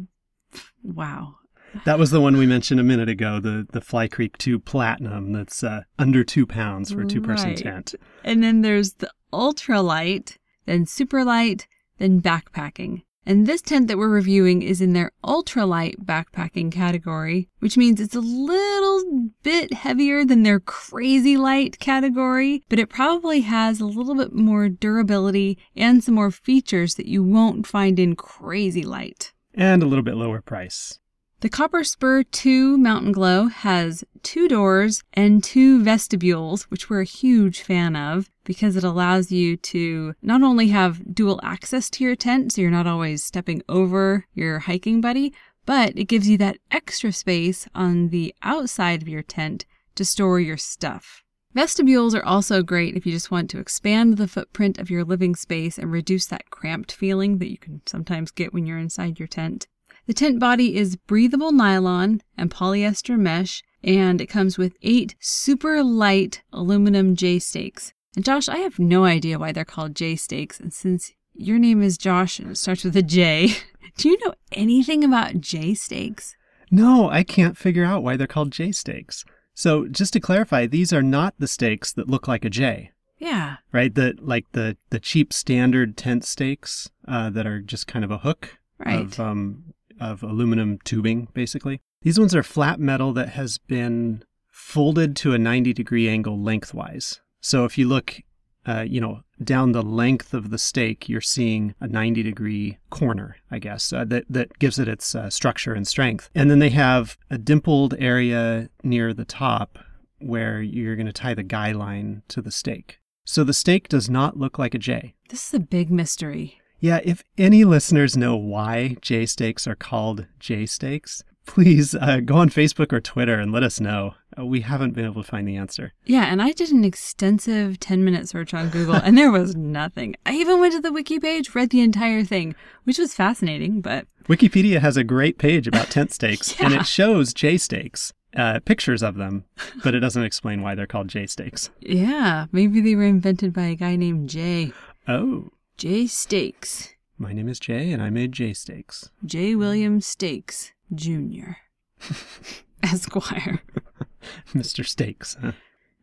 wow. 0.81 1.35
That 1.83 1.99
was 1.99 2.11
the 2.11 2.21
one 2.21 2.37
we 2.37 2.45
mentioned 2.45 2.79
a 2.79 2.83
minute 2.83 3.09
ago, 3.09 3.41
the, 3.41 3.67
the 3.73 3.81
Fly 3.81 4.07
Creek 4.07 4.37
2 4.37 4.57
Platinum 4.59 5.33
that's 5.33 5.65
uh, 5.65 5.81
under 5.99 6.23
two 6.23 6.45
pounds 6.45 6.93
for 6.93 7.01
a 7.01 7.05
two 7.05 7.19
person 7.19 7.49
Right. 7.49 7.57
tent. 7.57 7.93
And 8.23 8.41
then 8.41 8.61
there's 8.61 8.93
the 8.93 9.11
ultra 9.33 9.81
light, 9.81 10.37
then 10.65 10.85
super 10.85 11.25
light, 11.25 11.67
then 11.99 12.21
backpacking. 12.21 13.01
And 13.25 13.47
this 13.47 13.61
tent 13.61 13.87
that 13.87 13.97
we're 13.97 14.09
reviewing 14.09 14.61
is 14.61 14.81
in 14.81 14.93
their 14.93 15.11
ultralight 15.23 16.05
backpacking 16.05 16.71
category, 16.71 17.49
which 17.59 17.77
means 17.77 17.99
it's 17.99 18.15
a 18.15 18.19
little 18.19 19.29
bit 19.41 19.73
heavier 19.73 20.23
than 20.23 20.43
their 20.43 20.59
crazy 20.59 21.35
light 21.35 21.79
category, 21.79 22.63
but 22.69 22.79
it 22.79 22.89
probably 22.89 23.41
has 23.41 23.79
a 23.79 23.85
little 23.85 24.15
bit 24.15 24.33
more 24.33 24.69
durability 24.69 25.57
and 25.75 26.03
some 26.03 26.15
more 26.15 26.31
features 26.31 26.95
that 26.95 27.07
you 27.07 27.23
won't 27.23 27.65
find 27.65 27.99
in 27.99 28.15
crazy 28.15 28.83
light. 28.83 29.33
And 29.53 29.81
a 29.81 29.87
little 29.87 30.03
bit 30.03 30.15
lower 30.15 30.41
price. 30.41 30.99
The 31.41 31.49
Copper 31.49 31.83
Spur 31.83 32.23
2 32.23 32.77
Mountain 32.77 33.11
Glow 33.11 33.47
has 33.47 34.05
two 34.23 34.47
doors 34.47 35.03
and 35.13 35.43
two 35.43 35.83
vestibules, 35.83 36.63
which 36.71 36.89
we're 36.89 37.01
a 37.01 37.05
huge 37.05 37.61
fan 37.61 37.95
of 37.97 38.29
because 38.45 38.77
it 38.77 38.85
allows 38.85 39.33
you 39.33 39.57
to 39.57 40.13
not 40.21 40.41
only 40.43 40.69
have 40.69 41.13
dual 41.13 41.41
access 41.43 41.89
to 41.91 42.05
your 42.05 42.15
tent, 42.15 42.53
so 42.53 42.61
you're 42.61 42.71
not 42.71 42.87
always 42.87 43.23
stepping 43.23 43.61
over 43.67 44.25
your 44.33 44.59
hiking 44.59 45.01
buddy, 45.01 45.33
but 45.65 45.91
it 45.97 46.05
gives 46.05 46.29
you 46.29 46.37
that 46.37 46.57
extra 46.71 47.11
space 47.11 47.67
on 47.75 48.09
the 48.09 48.33
outside 48.41 49.01
of 49.01 49.09
your 49.09 49.23
tent 49.23 49.65
to 49.95 50.05
store 50.05 50.39
your 50.39 50.57
stuff. 50.57 51.21
Vestibules 51.53 52.15
are 52.15 52.25
also 52.25 52.63
great 52.63 52.95
if 52.95 53.05
you 53.05 53.11
just 53.11 53.29
want 53.29 53.49
to 53.49 53.59
expand 53.59 54.15
the 54.17 54.27
footprint 54.27 54.77
of 54.77 54.89
your 54.89 55.03
living 55.03 55.35
space 55.35 55.77
and 55.77 55.91
reduce 55.91 56.25
that 56.27 56.49
cramped 56.49 56.93
feeling 56.93 57.39
that 57.39 57.51
you 57.51 57.57
can 57.57 57.81
sometimes 57.85 58.31
get 58.31 58.53
when 58.53 58.65
you're 58.65 58.79
inside 58.79 59.19
your 59.19 59.27
tent. 59.27 59.67
The 60.07 60.13
tent 60.13 60.39
body 60.39 60.75
is 60.75 60.95
breathable 60.95 61.51
nylon 61.51 62.21
and 62.37 62.51
polyester 62.51 63.17
mesh, 63.17 63.63
and 63.83 64.21
it 64.21 64.27
comes 64.27 64.57
with 64.57 64.75
eight 64.81 65.15
super 65.19 65.83
light 65.83 66.41
aluminum 66.53 67.15
J 67.15 67.39
stakes. 67.39 67.93
And 68.15 68.23
Josh, 68.23 68.47
I 68.47 68.57
have 68.59 68.79
no 68.79 69.03
idea 69.05 69.39
why 69.39 69.51
they're 69.51 69.65
called 69.65 69.95
J 69.95 70.15
stakes, 70.15 70.59
and 70.59 70.71
since 70.73 71.11
your 71.33 71.59
name 71.59 71.81
is 71.81 71.97
Josh 71.97 72.39
and 72.39 72.51
it 72.51 72.57
starts 72.57 72.83
with 72.83 72.95
a 72.95 73.01
J, 73.01 73.53
do 73.97 74.09
you 74.09 74.17
know 74.25 74.33
anything 74.51 75.03
about 75.03 75.41
J 75.41 75.73
stakes? 75.73 76.35
No, 76.71 77.09
I 77.09 77.23
can't 77.23 77.57
figure 77.57 77.83
out 77.85 78.03
why 78.03 78.15
they're 78.15 78.27
called 78.27 78.51
J 78.51 78.71
stakes. 78.71 79.25
So 79.53 79.87
just 79.87 80.13
to 80.13 80.19
clarify, 80.19 80.65
these 80.67 80.91
are 80.93 81.03
not 81.03 81.33
the 81.39 81.47
stakes 81.47 81.93
that 81.93 82.09
look 82.09 82.27
like 82.27 82.43
a 82.45 82.49
J, 82.49 82.91
Yeah. 83.19 83.57
right? 83.71 83.93
The 83.93 84.15
like 84.19 84.45
the 84.53 84.77
the 84.91 84.99
cheap 84.99 85.31
standard 85.33 85.97
tent 85.97 86.23
stakes 86.25 86.89
uh, 87.07 87.29
that 87.31 87.45
are 87.47 87.61
just 87.61 87.87
kind 87.87 88.05
of 88.05 88.11
a 88.11 88.19
hook 88.19 88.57
Right. 88.77 88.99
of 88.99 89.19
um, 89.19 89.73
of 89.99 90.23
aluminum 90.23 90.79
tubing, 90.83 91.27
basically. 91.33 91.81
These 92.01 92.19
ones 92.19 92.35
are 92.35 92.43
flat 92.43 92.79
metal 92.79 93.13
that 93.13 93.29
has 93.29 93.57
been 93.57 94.23
folded 94.51 95.15
to 95.17 95.33
a 95.33 95.37
90 95.37 95.73
degree 95.73 96.07
angle 96.07 96.39
lengthwise. 96.39 97.21
So 97.41 97.65
if 97.65 97.77
you 97.77 97.87
look, 97.87 98.21
uh, 98.65 98.85
you 98.87 98.99
know, 98.99 99.21
down 99.43 99.73
the 99.73 99.83
length 99.83 100.33
of 100.33 100.49
the 100.49 100.57
stake, 100.57 101.09
you're 101.09 101.21
seeing 101.21 101.75
a 101.79 101.87
90 101.87 102.23
degree 102.23 102.77
corner, 102.89 103.37
I 103.51 103.59
guess, 103.59 103.91
uh, 103.91 104.05
that, 104.05 104.25
that 104.29 104.57
gives 104.59 104.79
it 104.79 104.87
its 104.87 105.13
uh, 105.13 105.29
structure 105.29 105.73
and 105.73 105.87
strength. 105.87 106.29
And 106.33 106.49
then 106.49 106.59
they 106.59 106.69
have 106.69 107.17
a 107.29 107.37
dimpled 107.37 107.95
area 107.99 108.69
near 108.83 109.13
the 109.13 109.25
top 109.25 109.79
where 110.19 110.61
you're 110.61 110.95
going 110.95 111.05
to 111.05 111.13
tie 111.13 111.33
the 111.33 111.43
guy 111.43 111.71
line 111.71 112.23
to 112.29 112.41
the 112.41 112.51
stake. 112.51 112.99
So 113.25 113.43
the 113.43 113.53
stake 113.53 113.89
does 113.89 114.09
not 114.09 114.37
look 114.37 114.57
like 114.57 114.73
a 114.73 114.79
J. 114.79 115.15
This 115.29 115.47
is 115.47 115.53
a 115.53 115.59
big 115.59 115.91
mystery. 115.91 116.59
Yeah, 116.85 116.99
if 117.03 117.23
any 117.35 117.63
listeners 117.63 118.15
know 118.15 118.35
why 118.35 118.97
J 119.01 119.25
stakes 119.25 119.65
are 119.65 119.73
called 119.73 120.27
J 120.39 120.67
stakes, 120.67 121.23
please 121.47 121.95
uh, 121.95 122.19
go 122.23 122.35
on 122.35 122.51
Facebook 122.51 122.93
or 122.93 123.01
Twitter 123.01 123.39
and 123.39 123.51
let 123.51 123.63
us 123.63 123.79
know. 123.79 124.13
Uh, 124.37 124.45
we 124.45 124.61
haven't 124.61 124.91
been 124.93 125.05
able 125.05 125.23
to 125.23 125.27
find 125.27 125.47
the 125.47 125.55
answer. 125.55 125.93
Yeah, 126.05 126.25
and 126.25 126.43
I 126.43 126.51
did 126.51 126.69
an 126.71 126.85
extensive 126.85 127.79
10 127.79 128.05
minute 128.05 128.29
search 128.29 128.53
on 128.53 128.69
Google 128.69 128.93
and 128.93 129.17
there 129.17 129.31
was 129.31 129.55
nothing. 129.55 130.15
I 130.27 130.33
even 130.33 130.59
went 130.59 130.73
to 130.73 130.79
the 130.79 130.91
wiki 130.93 131.19
page, 131.19 131.55
read 131.55 131.71
the 131.71 131.81
entire 131.81 132.23
thing, 132.23 132.53
which 132.83 132.99
was 132.99 133.15
fascinating, 133.15 133.81
but 133.81 134.05
Wikipedia 134.29 134.79
has 134.79 134.95
a 134.95 135.03
great 135.03 135.39
page 135.39 135.65
about 135.67 135.89
tent 135.89 136.13
stakes, 136.13 136.53
and 136.61 136.71
it 136.71 136.85
shows 136.85 137.33
J 137.33 137.57
stakes, 137.57 138.13
uh, 138.35 138.59
pictures 138.63 139.01
of 139.01 139.15
them, 139.15 139.45
but 139.83 139.95
it 139.95 140.01
doesn't 140.01 140.23
explain 140.23 140.61
why 140.61 140.75
they're 140.75 140.85
called 140.85 141.07
J 141.07 141.25
stakes. 141.25 141.71
yeah, 141.79 142.45
maybe 142.51 142.79
they 142.79 142.93
were 142.93 143.05
invented 143.05 143.53
by 143.53 143.63
a 143.63 143.75
guy 143.75 143.95
named 143.95 144.29
Jay. 144.29 144.71
Oh, 145.07 145.49
Jay 145.77 146.07
Stakes. 146.07 146.93
my 147.17 147.33
name 147.33 147.49
is 147.49 147.59
Jay, 147.59 147.91
and 147.91 148.01
I 148.01 148.09
made 148.09 148.31
J 148.31 148.53
stakes. 148.53 149.09
J. 149.25 149.55
William 149.55 149.99
Stakes 149.99 150.71
Jr. 150.93 151.57
Esquire. 152.83 153.61
Mr. 154.53 154.85
Stakes. 154.85 155.35
Huh? 155.41 155.51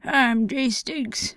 I'm 0.05 0.47
Jay 0.47 0.69
Stakes. 0.69 1.37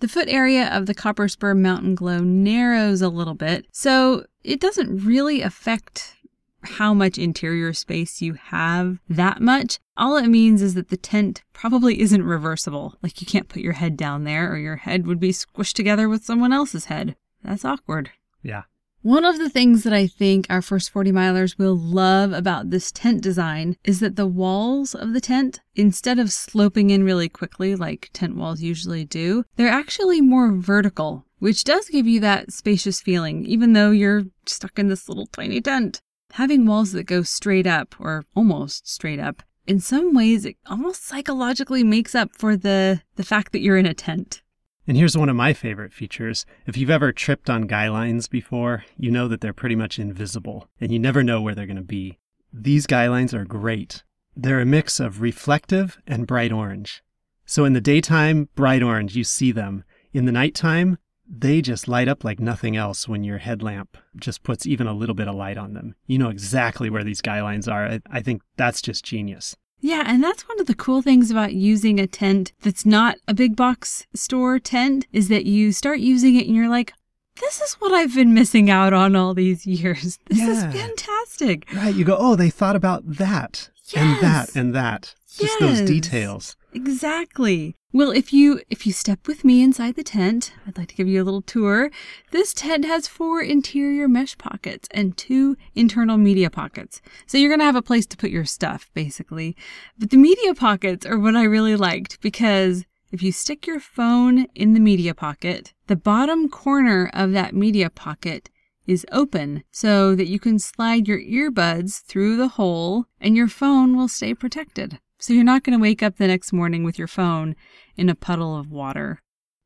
The 0.00 0.08
foot 0.08 0.28
area 0.28 0.68
of 0.74 0.86
the 0.86 0.94
Copper 0.94 1.28
Spur 1.28 1.54
Mountain 1.54 1.94
Glow 1.94 2.20
narrows 2.20 3.02
a 3.02 3.08
little 3.10 3.34
bit, 3.34 3.66
so 3.70 4.24
it 4.44 4.60
doesn't 4.60 5.04
really 5.04 5.42
affect 5.42 6.14
how 6.62 6.94
much 6.94 7.18
interior 7.18 7.72
space 7.74 8.22
you 8.22 8.34
have 8.34 8.98
that 9.10 9.42
much. 9.42 9.78
all 9.96 10.16
it 10.16 10.28
means 10.28 10.62
is 10.62 10.72
that 10.74 10.88
the 10.88 10.96
tent 10.96 11.42
probably 11.52 12.00
isn't 12.00 12.22
reversible. 12.22 12.94
Like 13.02 13.20
you 13.20 13.26
can't 13.26 13.48
put 13.48 13.62
your 13.62 13.74
head 13.74 13.96
down 13.96 14.24
there 14.24 14.50
or 14.50 14.56
your 14.56 14.76
head 14.76 15.06
would 15.06 15.20
be 15.20 15.30
squished 15.32 15.74
together 15.74 16.08
with 16.08 16.24
someone 16.24 16.52
else's 16.52 16.86
head. 16.86 17.14
That's 17.42 17.64
awkward. 17.64 18.10
Yeah. 18.42 18.62
One 19.02 19.24
of 19.24 19.38
the 19.38 19.48
things 19.48 19.84
that 19.84 19.92
I 19.92 20.08
think 20.08 20.46
our 20.50 20.60
first 20.60 20.90
40 20.90 21.12
milers 21.12 21.56
will 21.56 21.76
love 21.76 22.32
about 22.32 22.70
this 22.70 22.90
tent 22.90 23.22
design 23.22 23.76
is 23.84 24.00
that 24.00 24.16
the 24.16 24.26
walls 24.26 24.92
of 24.92 25.12
the 25.12 25.20
tent, 25.20 25.60
instead 25.76 26.18
of 26.18 26.32
sloping 26.32 26.90
in 26.90 27.04
really 27.04 27.28
quickly 27.28 27.76
like 27.76 28.10
tent 28.12 28.34
walls 28.36 28.60
usually 28.60 29.04
do, 29.04 29.44
they're 29.54 29.68
actually 29.68 30.20
more 30.20 30.50
vertical, 30.50 31.24
which 31.38 31.62
does 31.62 31.88
give 31.88 32.08
you 32.08 32.18
that 32.20 32.52
spacious 32.52 33.00
feeling, 33.00 33.46
even 33.46 33.72
though 33.72 33.92
you're 33.92 34.24
stuck 34.46 34.78
in 34.80 34.88
this 34.88 35.08
little 35.08 35.26
tiny 35.26 35.60
tent. 35.60 36.02
Having 36.32 36.66
walls 36.66 36.90
that 36.92 37.04
go 37.04 37.22
straight 37.22 37.68
up, 37.68 37.94
or 38.00 38.24
almost 38.34 38.88
straight 38.88 39.20
up, 39.20 39.44
in 39.64 39.78
some 39.78 40.12
ways 40.12 40.44
it 40.44 40.56
almost 40.66 41.06
psychologically 41.06 41.84
makes 41.84 42.16
up 42.16 42.30
for 42.34 42.56
the, 42.56 43.00
the 43.14 43.24
fact 43.24 43.52
that 43.52 43.60
you're 43.60 43.78
in 43.78 43.86
a 43.86 43.94
tent. 43.94 44.42
And 44.88 44.96
here's 44.96 45.18
one 45.18 45.28
of 45.28 45.36
my 45.36 45.52
favorite 45.52 45.92
features. 45.92 46.46
If 46.66 46.78
you've 46.78 46.88
ever 46.88 47.12
tripped 47.12 47.50
on 47.50 47.66
guy 47.66 47.90
lines 47.90 48.26
before, 48.26 48.86
you 48.96 49.10
know 49.10 49.28
that 49.28 49.42
they're 49.42 49.52
pretty 49.52 49.76
much 49.76 49.98
invisible 49.98 50.66
and 50.80 50.90
you 50.90 50.98
never 50.98 51.22
know 51.22 51.42
where 51.42 51.54
they're 51.54 51.66
going 51.66 51.76
to 51.76 51.82
be. 51.82 52.18
These 52.54 52.86
guy 52.86 53.06
lines 53.06 53.34
are 53.34 53.44
great. 53.44 54.02
They're 54.34 54.60
a 54.60 54.64
mix 54.64 54.98
of 54.98 55.20
reflective 55.20 55.98
and 56.06 56.26
bright 56.26 56.52
orange. 56.52 57.02
So 57.44 57.66
in 57.66 57.74
the 57.74 57.82
daytime, 57.82 58.48
bright 58.54 58.82
orange, 58.82 59.14
you 59.14 59.24
see 59.24 59.52
them. 59.52 59.84
In 60.14 60.24
the 60.24 60.32
nighttime, 60.32 60.96
they 61.28 61.60
just 61.60 61.86
light 61.86 62.08
up 62.08 62.24
like 62.24 62.40
nothing 62.40 62.74
else 62.74 63.06
when 63.06 63.24
your 63.24 63.38
headlamp 63.38 63.98
just 64.16 64.42
puts 64.42 64.64
even 64.64 64.86
a 64.86 64.94
little 64.94 65.14
bit 65.14 65.28
of 65.28 65.34
light 65.34 65.58
on 65.58 65.74
them. 65.74 65.96
You 66.06 66.16
know 66.16 66.30
exactly 66.30 66.88
where 66.88 67.04
these 67.04 67.20
guy 67.20 67.42
lines 67.42 67.68
are. 67.68 68.00
I 68.10 68.22
think 68.22 68.40
that's 68.56 68.80
just 68.80 69.04
genius. 69.04 69.54
Yeah, 69.80 70.02
and 70.06 70.22
that's 70.22 70.48
one 70.48 70.58
of 70.60 70.66
the 70.66 70.74
cool 70.74 71.02
things 71.02 71.30
about 71.30 71.54
using 71.54 72.00
a 72.00 72.06
tent 72.06 72.52
that's 72.62 72.84
not 72.84 73.16
a 73.28 73.34
big 73.34 73.54
box 73.56 74.06
store 74.14 74.58
tent 74.58 75.06
is 75.12 75.28
that 75.28 75.46
you 75.46 75.72
start 75.72 76.00
using 76.00 76.34
it 76.36 76.46
and 76.46 76.56
you're 76.56 76.68
like, 76.68 76.92
this 77.40 77.60
is 77.60 77.74
what 77.74 77.92
I've 77.92 78.14
been 78.14 78.34
missing 78.34 78.68
out 78.68 78.92
on 78.92 79.14
all 79.14 79.34
these 79.34 79.66
years. 79.66 80.18
This 80.28 80.38
Yeah. 80.38 80.50
is 80.68 80.74
fantastic. 80.74 81.66
Right. 81.72 81.94
You 81.94 82.04
go, 82.04 82.16
oh, 82.18 82.34
they 82.34 82.50
thought 82.50 82.74
about 82.76 83.02
that 83.06 83.70
and 83.94 84.20
that 84.20 84.56
and 84.56 84.74
that. 84.74 85.14
Just 85.38 85.60
those 85.60 85.80
details. 85.82 86.56
Exactly. 86.74 87.76
Well, 87.90 88.10
if 88.10 88.34
you 88.34 88.60
if 88.68 88.86
you 88.86 88.92
step 88.92 89.26
with 89.26 89.44
me 89.44 89.62
inside 89.62 89.94
the 89.94 90.02
tent, 90.02 90.52
I'd 90.66 90.76
like 90.76 90.88
to 90.88 90.94
give 90.94 91.08
you 91.08 91.22
a 91.22 91.24
little 91.24 91.40
tour. 91.40 91.90
This 92.32 92.52
tent 92.52 92.84
has 92.84 93.08
four 93.08 93.40
interior 93.40 94.06
mesh 94.06 94.36
pockets 94.36 94.88
and 94.90 95.16
two 95.16 95.56
internal 95.74 96.18
media 96.18 96.50
pockets. 96.50 97.00
So 97.26 97.38
you're 97.38 97.48
going 97.48 97.60
to 97.60 97.64
have 97.64 97.76
a 97.76 97.82
place 97.82 98.04
to 98.08 98.18
put 98.18 98.28
your 98.28 98.44
stuff 98.44 98.90
basically. 98.92 99.56
But 99.98 100.10
the 100.10 100.18
media 100.18 100.54
pockets 100.54 101.06
are 101.06 101.18
what 101.18 101.34
I 101.34 101.44
really 101.44 101.76
liked 101.76 102.20
because 102.20 102.84
if 103.10 103.22
you 103.22 103.32
stick 103.32 103.66
your 103.66 103.80
phone 103.80 104.48
in 104.54 104.74
the 104.74 104.80
media 104.80 105.14
pocket, 105.14 105.72
the 105.86 105.96
bottom 105.96 106.50
corner 106.50 107.10
of 107.14 107.32
that 107.32 107.54
media 107.54 107.88
pocket 107.88 108.50
is 108.86 109.06
open 109.12 109.64
so 109.70 110.14
that 110.14 110.28
you 110.28 110.38
can 110.38 110.58
slide 110.58 111.08
your 111.08 111.20
earbuds 111.20 112.02
through 112.02 112.36
the 112.36 112.48
hole 112.48 113.06
and 113.18 113.34
your 113.34 113.48
phone 113.48 113.96
will 113.96 114.08
stay 114.08 114.34
protected. 114.34 114.98
So 115.18 115.32
you're 115.32 115.44
not 115.44 115.64
going 115.64 115.76
to 115.76 115.82
wake 115.82 116.02
up 116.02 116.16
the 116.16 116.28
next 116.28 116.52
morning 116.52 116.84
with 116.84 116.98
your 116.98 117.08
phone 117.08 117.56
in 117.96 118.08
a 118.08 118.14
puddle 118.14 118.56
of 118.56 118.70
water. 118.70 119.20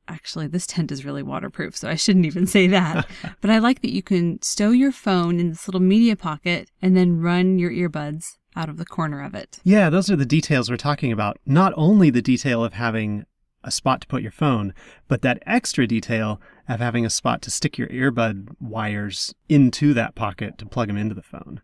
Actually, 0.08 0.46
this 0.46 0.66
tent 0.66 0.90
is 0.90 1.04
really 1.04 1.22
waterproof, 1.22 1.76
so 1.76 1.88
I 1.88 1.94
shouldn't 1.94 2.26
even 2.26 2.46
say 2.46 2.66
that. 2.68 3.06
but 3.40 3.50
I 3.50 3.58
like 3.58 3.82
that 3.82 3.92
you 3.92 4.02
can 4.02 4.40
stow 4.42 4.70
your 4.70 4.92
phone 4.92 5.38
in 5.38 5.50
this 5.50 5.68
little 5.68 5.80
media 5.80 6.16
pocket 6.16 6.70
and 6.80 6.96
then 6.96 7.20
run 7.20 7.58
your 7.58 7.70
earbuds 7.70 8.38
out 8.56 8.68
of 8.68 8.78
the 8.78 8.86
corner 8.86 9.22
of 9.22 9.34
it. 9.34 9.58
Yeah, 9.62 9.90
those 9.90 10.10
are 10.10 10.16
the 10.16 10.26
details 10.26 10.70
we're 10.70 10.76
talking 10.76 11.12
about. 11.12 11.38
Not 11.46 11.72
only 11.76 12.10
the 12.10 12.22
detail 12.22 12.64
of 12.64 12.72
having 12.72 13.26
a 13.64 13.70
spot 13.70 14.00
to 14.00 14.06
put 14.06 14.22
your 14.22 14.32
phone, 14.32 14.74
but 15.06 15.22
that 15.22 15.42
extra 15.46 15.86
detail 15.86 16.40
of 16.68 16.80
having 16.80 17.06
a 17.06 17.10
spot 17.10 17.42
to 17.42 17.50
stick 17.50 17.78
your 17.78 17.88
earbud 17.88 18.56
wires 18.60 19.34
into 19.48 19.94
that 19.94 20.14
pocket 20.14 20.58
to 20.58 20.66
plug 20.66 20.88
them 20.88 20.96
into 20.96 21.14
the 21.14 21.22
phone. 21.22 21.60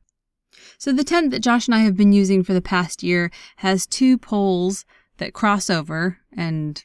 So 0.79 0.93
the 0.93 1.05
tent 1.05 1.31
that 1.31 1.41
Josh 1.41 1.67
and 1.67 1.75
I 1.75 1.81
have 1.81 1.97
been 1.97 2.13
using 2.13 2.43
for 2.43 2.53
the 2.53 2.63
past 2.63 3.03
year 3.03 3.31
has 3.57 3.87
two 3.87 4.19
poles 4.19 4.85
that 5.19 5.33
cross 5.33 5.69
over 5.69 6.19
and 6.33 6.85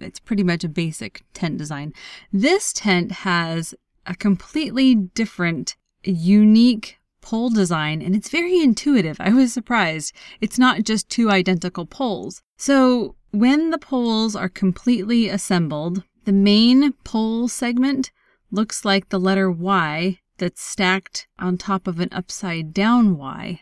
it's 0.00 0.20
pretty 0.20 0.42
much 0.42 0.64
a 0.64 0.68
basic 0.68 1.22
tent 1.34 1.58
design. 1.58 1.92
This 2.32 2.72
tent 2.72 3.12
has 3.12 3.74
a 4.06 4.14
completely 4.14 4.94
different, 4.94 5.76
unique 6.02 6.98
pole 7.20 7.50
design 7.50 8.00
and 8.02 8.14
it's 8.14 8.30
very 8.30 8.60
intuitive. 8.60 9.16
I 9.20 9.30
was 9.30 9.52
surprised. 9.52 10.12
It's 10.40 10.58
not 10.58 10.84
just 10.84 11.08
two 11.08 11.30
identical 11.30 11.86
poles. 11.86 12.42
So 12.56 13.16
when 13.30 13.70
the 13.70 13.78
poles 13.78 14.34
are 14.34 14.48
completely 14.48 15.28
assembled, 15.28 16.02
the 16.24 16.32
main 16.32 16.92
pole 17.04 17.48
segment 17.48 18.10
looks 18.50 18.84
like 18.84 19.08
the 19.08 19.20
letter 19.20 19.50
Y 19.50 20.18
that's 20.40 20.60
stacked 20.62 21.28
on 21.38 21.56
top 21.56 21.86
of 21.86 22.00
an 22.00 22.08
upside 22.10 22.72
down 22.74 23.16
Y. 23.16 23.60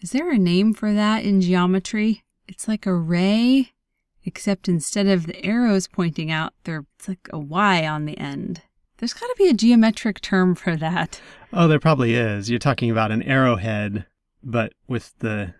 Is 0.00 0.12
there 0.12 0.30
a 0.30 0.38
name 0.38 0.72
for 0.72 0.94
that 0.94 1.24
in 1.24 1.40
geometry? 1.42 2.24
It's 2.48 2.66
like 2.66 2.86
a 2.86 2.94
ray, 2.94 3.72
except 4.24 4.68
instead 4.68 5.06
of 5.06 5.26
the 5.26 5.44
arrows 5.44 5.86
pointing 5.86 6.30
out, 6.30 6.54
there 6.64 6.86
it's 6.98 7.08
like 7.08 7.28
a 7.32 7.38
Y 7.38 7.86
on 7.86 8.06
the 8.06 8.16
end. 8.16 8.62
There's 8.96 9.12
got 9.12 9.26
to 9.26 9.34
be 9.36 9.48
a 9.48 9.54
geometric 9.54 10.20
term 10.20 10.54
for 10.54 10.76
that. 10.76 11.20
Oh, 11.52 11.68
there 11.68 11.80
probably 11.80 12.14
is. 12.14 12.48
You're 12.48 12.58
talking 12.58 12.90
about 12.90 13.10
an 13.10 13.22
arrowhead, 13.24 14.06
but 14.42 14.72
with 14.88 15.12
the 15.18 15.54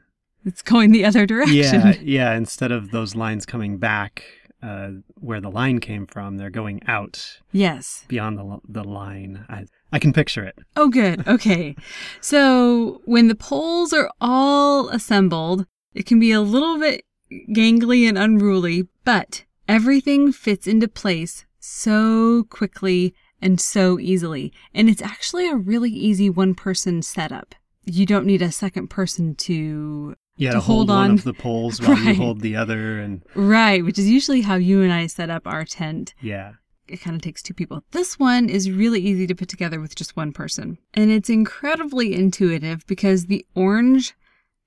It's 0.44 0.62
going 0.62 0.92
the 0.92 1.04
other 1.04 1.26
direction. 1.26 1.56
yeah, 1.56 1.94
yeah. 2.02 2.34
Instead 2.34 2.70
of 2.70 2.90
those 2.92 3.14
lines 3.16 3.44
coming 3.44 3.78
back 3.78 4.24
uh, 4.62 4.90
where 5.14 5.40
the 5.40 5.50
line 5.50 5.78
came 5.80 6.06
from, 6.06 6.36
they're 6.36 6.50
going 6.50 6.80
out 6.86 7.38
Yes. 7.52 8.04
beyond 8.08 8.38
the 8.38 8.58
the 8.68 8.84
line. 8.84 9.44
I 9.48 9.66
I 9.92 9.98
can 9.98 10.12
picture 10.12 10.44
it. 10.44 10.56
Oh, 10.76 10.88
good. 10.88 11.26
Okay. 11.26 11.74
So 12.20 13.00
when 13.04 13.28
the 13.28 13.34
poles 13.34 13.92
are 13.92 14.10
all 14.20 14.88
assembled, 14.90 15.66
it 15.94 16.06
can 16.06 16.18
be 16.20 16.32
a 16.32 16.40
little 16.40 16.78
bit 16.78 17.04
gangly 17.50 18.08
and 18.08 18.18
unruly, 18.18 18.88
but 19.04 19.44
everything 19.68 20.32
fits 20.32 20.66
into 20.66 20.88
place 20.88 21.44
so 21.58 22.44
quickly 22.50 23.14
and 23.42 23.60
so 23.60 23.98
easily. 23.98 24.52
And 24.74 24.88
it's 24.90 25.02
actually 25.02 25.48
a 25.48 25.56
really 25.56 25.90
easy 25.90 26.28
one 26.28 26.54
person 26.54 27.02
setup. 27.02 27.54
You 27.84 28.04
don't 28.06 28.26
need 28.26 28.42
a 28.42 28.52
second 28.52 28.88
person 28.88 29.34
to, 29.36 30.14
Yeah, 30.40 30.50
To 30.50 30.56
to, 30.56 30.60
hold, 30.60 30.88
hold 30.88 30.98
one 30.98 31.10
of 31.12 31.24
the 31.24 31.34
poles 31.34 31.80
while 31.82 31.90
Right. 31.92 32.06
you 32.08 32.14
hold 32.14 32.40
the 32.40 32.56
other, 32.56 32.98
and 32.98 33.22
right, 33.34 33.84
which 33.84 33.98
is 33.98 34.08
usually 34.08 34.40
how 34.42 34.56
you 34.56 34.80
and 34.82 34.92
I 34.92 35.06
set 35.06 35.30
up 35.30 35.46
our 35.46 35.64
tent. 35.64 36.14
yeah. 36.22 36.52
it 36.88 37.00
kind 37.00 37.14
of 37.14 37.22
takes 37.22 37.42
two 37.42 37.54
people. 37.54 37.84
This 37.92 38.18
one 38.18 38.48
is 38.48 38.70
really 38.82 39.00
easy 39.00 39.26
to 39.28 39.34
put 39.40 39.48
together 39.48 39.78
with 39.80 39.94
just 39.94 40.16
one 40.16 40.32
person. 40.32 40.78
And 40.94 41.10
it's 41.12 41.30
incredibly 41.30 42.14
intuitive 42.14 42.84
because 42.86 43.26
the 43.26 43.44
orange 43.54 44.14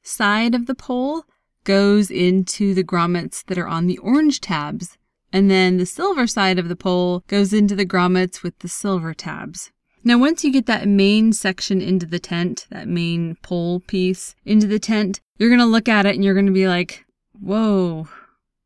side 0.04 0.56
of 0.56 0.66
the 0.68 0.76
pole 0.76 1.24
goes 1.66 2.10
into 2.12 2.74
the 2.74 2.84
grommets 2.84 3.44
that 3.48 3.58
are 3.58 3.68
on 3.68 3.88
the 3.88 3.98
orange 3.98 4.40
tabs. 4.42 4.98
And 5.34 5.50
then 5.52 5.78
the 5.78 5.86
silver 5.86 6.28
side 6.28 6.60
of 6.60 6.70
the 6.70 6.76
pole 6.76 7.24
goes 7.28 7.52
into 7.54 7.76
the 7.76 7.86
grommets 7.86 8.44
with 8.44 8.58
the 8.60 8.70
silver 8.70 9.14
tabs. 9.14 9.72
Now, 10.06 10.18
once 10.18 10.44
you 10.44 10.52
get 10.52 10.66
that 10.68 10.88
main 10.88 11.32
section 11.34 11.82
into 11.82 12.06
the 12.06 12.20
tent, 12.20 12.68
that 12.70 12.88
main 12.88 13.36
pole 13.42 13.80
piece 13.82 14.36
into 14.46 14.68
the 14.68 14.80
tent, 14.80 15.22
you're 15.38 15.50
going 15.50 15.60
to 15.60 15.66
look 15.66 15.90
at 15.90 16.06
it 16.06 16.16
and 16.16 16.24
you're 16.24 16.34
going 16.34 16.46
to 16.46 16.52
be 16.52 16.68
like, 16.68 17.06
whoa, 17.40 18.08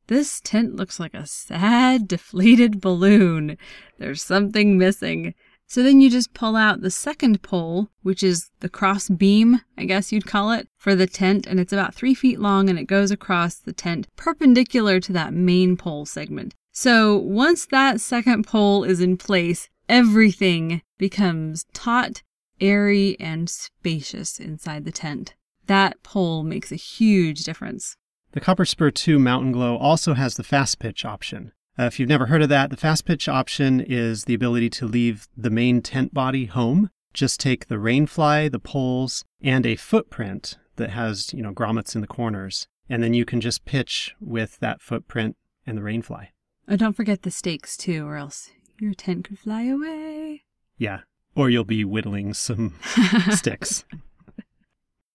this 0.08 0.40
tent 0.42 0.76
looks 0.76 1.00
like 1.00 1.14
a 1.14 1.26
sad, 1.26 2.08
deflated 2.08 2.82
balloon. 2.82 3.58
There's 3.98 4.24
something 4.24 4.78
missing. 4.78 5.34
So 5.70 5.84
then 5.84 6.00
you 6.00 6.10
just 6.10 6.34
pull 6.34 6.56
out 6.56 6.80
the 6.80 6.90
second 6.90 7.42
pole, 7.42 7.90
which 8.02 8.24
is 8.24 8.50
the 8.62 8.70
cross 8.70 9.10
beam, 9.10 9.60
I 9.78 9.84
guess 9.84 10.14
you'd 10.14 10.26
call 10.26 10.52
it, 10.52 10.70
for 10.78 10.96
the 10.96 11.08
tent, 11.08 11.46
and 11.46 11.60
it's 11.60 11.74
about 11.74 11.94
three 11.94 12.14
feet 12.14 12.40
long 12.40 12.70
and 12.70 12.80
it 12.80 12.86
goes 12.86 13.12
across 13.12 13.56
the 13.56 13.74
tent 13.74 14.08
perpendicular 14.16 15.02
to 15.02 15.12
that 15.14 15.34
main 15.34 15.76
pole 15.76 16.06
segment. 16.06 16.56
So 16.72 17.18
once 17.18 17.66
that 17.66 18.00
second 18.00 18.48
pole 18.48 18.86
is 18.86 19.02
in 19.02 19.18
place, 19.18 19.68
everything 19.90 20.82
becomes 20.98 21.66
taut, 21.74 22.22
airy, 22.62 23.18
and 23.20 23.50
spacious 23.50 24.40
inside 24.40 24.86
the 24.86 24.92
tent. 24.92 25.36
That 25.68 26.02
pole 26.04 26.44
makes 26.44 26.72
a 26.72 26.76
huge 26.76 27.44
difference. 27.44 27.96
The 28.32 28.42
Copper 28.42 28.66
Spur 28.66 28.92
2 28.92 29.20
Mountain 29.20 29.52
Glow 29.52 29.78
also 29.78 30.14
has 30.14 30.36
the 30.36 30.44
fast 30.44 30.80
pitch 30.80 31.06
option. 31.06 31.52
Uh, 31.80 31.84
if 31.84 32.00
you've 32.00 32.10
never 32.10 32.26
heard 32.26 32.42
of 32.42 32.50
that, 32.50 32.70
the 32.70 32.78
fast 32.78 33.06
pitch 33.06 33.30
option 33.30 33.80
is 33.80 34.26
the 34.26 34.34
ability 34.34 34.70
to 34.72 34.88
leave 34.88 35.28
the 35.36 35.50
main 35.50 35.82
tent 35.82 36.14
body 36.14 36.46
home. 36.46 36.90
Just 37.14 37.40
take 37.40 37.68
the 37.68 37.76
rainfly, 37.76 38.52
the 38.52 38.60
poles, 38.60 39.24
and 39.42 39.66
a 39.66 39.76
footprint 39.76 40.58
that 40.78 40.92
has, 40.92 41.34
you 41.34 41.42
know, 41.42 41.54
grommets 41.54 41.96
in 41.96 42.02
the 42.02 42.08
corners, 42.08 42.68
and 42.90 43.04
then 43.04 43.14
you 43.14 43.26
can 43.26 43.42
just 43.42 43.66
pitch 43.66 44.16
with 44.20 44.60
that 44.60 44.82
footprint 44.82 45.36
and 45.66 45.78
the 45.78 45.82
rainfly. 45.82 46.28
Oh, 46.68 46.76
don't 46.76 46.96
forget 46.96 47.22
the 47.22 47.32
stakes 47.32 47.78
too, 47.78 48.06
or 48.06 48.18
else 48.18 48.52
your 48.80 48.94
tent 48.94 49.26
could 49.26 49.40
fly 49.40 49.64
away. 49.64 50.44
Yeah. 50.78 51.02
Or 51.36 51.50
you'll 51.50 51.64
be 51.64 51.86
whittling 51.86 52.34
some 52.34 52.76
sticks. 53.30 53.86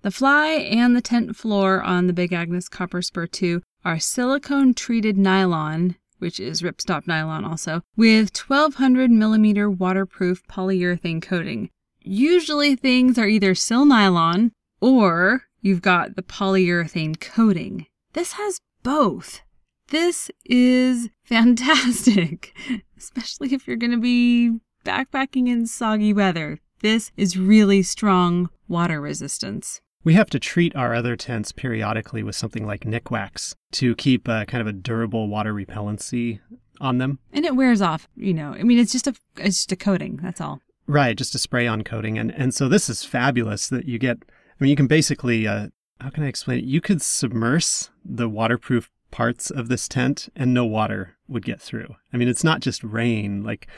The 0.02 0.10
fly 0.10 0.48
and 0.48 0.96
the 0.96 1.00
tent 1.00 1.36
floor 1.36 1.80
on 1.80 2.08
the 2.08 2.12
Big 2.12 2.32
Agnes 2.32 2.68
Copper 2.68 3.02
Spur 3.02 3.28
2 3.28 3.62
are 3.84 4.00
silicone 4.00 4.74
treated 4.74 5.16
nylon, 5.16 5.94
which 6.18 6.40
is 6.40 6.60
ripstop 6.60 7.06
nylon 7.06 7.44
also, 7.44 7.82
with 7.96 8.36
1200 8.36 9.12
millimeter 9.12 9.70
waterproof 9.70 10.44
polyurethane 10.48 11.22
coating. 11.22 11.70
Usually 12.00 12.74
things 12.74 13.16
are 13.16 13.28
either 13.28 13.54
sil 13.54 13.86
nylon 13.86 14.50
or 14.80 15.44
you've 15.60 15.82
got 15.82 16.16
the 16.16 16.22
polyurethane 16.22 17.20
coating. 17.20 17.86
This 18.12 18.32
has 18.32 18.58
both. 18.82 19.42
This 19.90 20.32
is 20.44 21.10
fantastic, 21.24 22.52
especially 22.98 23.54
if 23.54 23.68
you're 23.68 23.76
going 23.76 23.92
to 23.92 24.00
be 24.00 24.58
backpacking 24.84 25.48
in 25.48 25.68
soggy 25.68 26.12
weather. 26.12 26.58
This 26.80 27.12
is 27.16 27.38
really 27.38 27.84
strong 27.84 28.50
water 28.66 29.00
resistance. 29.00 29.80
We 30.04 30.14
have 30.14 30.30
to 30.30 30.40
treat 30.40 30.74
our 30.74 30.94
other 30.94 31.16
tents 31.16 31.52
periodically 31.52 32.22
with 32.22 32.34
something 32.34 32.66
like 32.66 32.80
Nikwax 32.80 33.54
to 33.72 33.94
keep 33.94 34.26
a, 34.26 34.44
kind 34.46 34.60
of 34.60 34.66
a 34.66 34.72
durable 34.72 35.28
water 35.28 35.54
repellency 35.54 36.40
on 36.80 36.98
them. 36.98 37.20
And 37.32 37.44
it 37.44 37.54
wears 37.54 37.80
off, 37.80 38.08
you 38.16 38.34
know. 38.34 38.52
I 38.52 38.64
mean, 38.64 38.78
it's 38.78 38.92
just 38.92 39.06
a 39.06 39.14
it's 39.36 39.58
just 39.58 39.72
a 39.72 39.76
coating, 39.76 40.18
that's 40.22 40.40
all. 40.40 40.60
Right, 40.86 41.16
just 41.16 41.34
a 41.34 41.38
spray 41.38 41.66
on 41.66 41.84
coating. 41.84 42.18
And 42.18 42.32
and 42.34 42.52
so 42.54 42.68
this 42.68 42.90
is 42.90 43.04
fabulous 43.04 43.68
that 43.68 43.86
you 43.86 43.98
get 43.98 44.18
I 44.28 44.64
mean, 44.64 44.70
you 44.70 44.76
can 44.76 44.88
basically 44.88 45.46
uh, 45.46 45.68
how 46.00 46.10
can 46.10 46.24
I 46.24 46.28
explain 46.28 46.58
it? 46.58 46.64
You 46.64 46.80
could 46.80 47.00
submerge 47.00 47.88
the 48.04 48.28
waterproof 48.28 48.90
parts 49.12 49.50
of 49.50 49.68
this 49.68 49.86
tent 49.86 50.28
and 50.34 50.52
no 50.52 50.64
water 50.64 51.16
would 51.28 51.44
get 51.44 51.60
through. 51.60 51.94
I 52.12 52.16
mean, 52.16 52.28
it's 52.28 52.42
not 52.42 52.60
just 52.60 52.82
rain, 52.82 53.44
like 53.44 53.68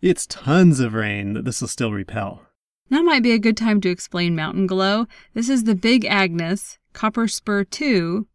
it's 0.00 0.26
tons 0.26 0.80
of 0.80 0.94
rain 0.94 1.34
that 1.34 1.44
this 1.44 1.60
will 1.60 1.68
still 1.68 1.92
repel. 1.92 2.46
Now 2.92 3.02
might 3.02 3.22
be 3.22 3.30
a 3.30 3.38
good 3.38 3.56
time 3.56 3.80
to 3.82 3.88
explain 3.88 4.34
Mountain 4.34 4.66
Glow. 4.66 5.06
This 5.32 5.48
is 5.48 5.62
the 5.62 5.76
Big 5.76 6.04
Agnes 6.04 6.76
Copper 6.92 7.28
Spur 7.28 7.62
2, 7.62 8.26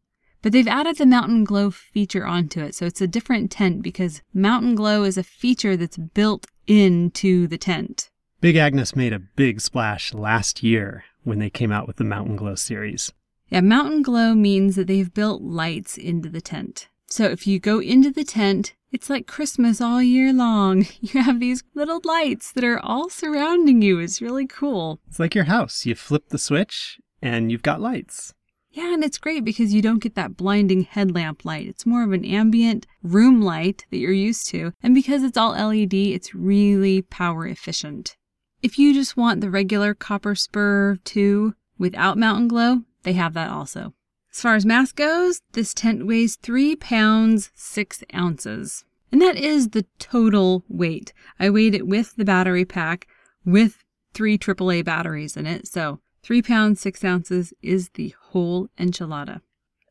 but 0.41 0.54
they've 0.54 0.68
added 0.68 0.98
the 0.98 1.06
Mountain 1.06 1.44
Glow 1.44 1.70
feature 1.72 2.26
onto 2.26 2.62
it. 2.62 2.74
So 2.74 2.86
it's 2.86 3.02
a 3.02 3.08
different 3.08 3.52
tent 3.52 3.82
because 3.82 4.22
Mountain 4.34 4.76
Glow 4.76 5.04
is 5.04 5.18
a 5.18 5.24
feature 5.24 5.76
that's 5.76 5.98
built 5.98 6.48
into 6.68 7.48
the 7.48 7.58
tent. 7.58 8.10
Big 8.39 8.56
Agnes 8.56 8.96
made 8.96 9.12
a 9.12 9.20
big 9.20 9.60
splash 9.60 10.13
last 10.13 10.63
year 10.63 11.04
when 11.26 11.39
they 11.39 11.50
came 11.50 11.74
out 11.74 11.86
with 11.86 11.98
the 11.98 12.06
Mountain 12.06 12.38
Glow 12.38 12.56
series. 12.56 13.12
Yeah, 13.50 13.60
Mountain 13.60 14.04
Glow 14.04 14.34
means 14.36 14.78
that 14.78 14.88
they've 14.88 15.13
built 15.13 15.41
lights 15.41 15.98
into 15.98 16.30
the 16.30 16.41
tent. 16.41 16.88
So 17.15 17.23
if 17.23 17.47
you 17.47 17.60
go 17.60 17.80
into 17.80 18.12
the 18.12 18.25
tent, 18.25 18.73
it's 18.91 19.10
like 19.10 19.25
Christmas 19.25 19.80
all 19.80 20.04
year 20.04 20.34
long. 20.34 20.86
You 20.99 21.23
have 21.23 21.39
these 21.39 21.63
little 21.73 22.01
lights 22.04 22.51
that 22.51 22.65
are 22.65 22.78
all 22.78 23.08
surrounding 23.08 23.82
you. 23.82 23.99
It's 23.99 24.21
really 24.21 24.45
cool. 24.45 24.99
It's 25.08 25.17
like 25.17 25.34
your 25.34 25.45
house. 25.45 25.86
You 25.86 25.95
flip 25.95 26.28
the 26.28 26.38
switch 26.38 26.99
and 27.21 27.49
you've 27.49 27.63
got 27.63 27.80
lights. 27.80 28.34
Yeah, 28.69 28.93
and 28.93 29.01
it's 29.01 29.17
great 29.17 29.45
because 29.45 29.73
you 29.73 29.82
don't 29.82 30.04
get 30.04 30.15
that 30.15 30.36
blinding 30.36 30.82
headlamp 30.82 31.45
light. 31.45 31.67
It's 31.67 31.86
more 31.86 32.04
of 32.04 32.12
an 32.12 32.25
ambient 32.25 32.86
room 33.01 33.41
light 33.41 33.86
that 33.91 33.97
you're 33.97 34.12
used 34.12 34.47
to. 34.47 34.73
And 34.84 34.93
because 34.93 35.23
it's 35.23 35.38
all 35.38 35.51
LED, 35.54 35.93
it's 35.93 36.36
really 36.36 37.01
power 37.01 37.47
efficient. 37.47 38.17
If 38.62 38.78
you 38.78 38.93
just 38.93 39.15
want 39.15 39.39
the 39.39 39.49
regular 39.49 39.93
Copper 39.93 40.36
Spur 40.36 40.97
2 41.06 41.56
without 41.78 42.17
Mountain 42.17 42.49
Glow, 42.49 42.82
they 43.04 43.13
have 43.13 43.34
that 43.36 43.51
also. 43.51 43.93
As 44.36 44.41
far 44.41 44.56
as 44.56 44.65
mass 44.65 44.91
goes, 44.91 45.41
this 45.54 45.74
tent 45.74 46.06
weighs 46.06 46.36
3 46.36 46.76
pounds 46.76 47.52
6 47.56 48.04
ounces. 48.13 48.84
And 49.10 49.21
that 49.21 49.38
is 49.38 49.69
the 49.69 49.86
total 49.98 50.65
weight. 50.67 51.13
I 51.39 51.50
weighed 51.50 51.74
it 51.74 51.88
with 51.88 52.17
the 52.17 52.26
battery 52.26 52.65
pack 52.65 53.08
with 53.45 53.86
three 54.13 54.38
AAA 54.38 54.84
batteries 54.84 55.38
in 55.38 55.48
it. 55.48 55.67
So 55.67 56.02
3 56.24 56.41
pounds 56.41 56.82
6 56.82 57.02
ounces 57.06 57.54
is 57.62 57.91
the 57.93 58.13
whole 58.24 58.67
enchilada. 58.78 59.39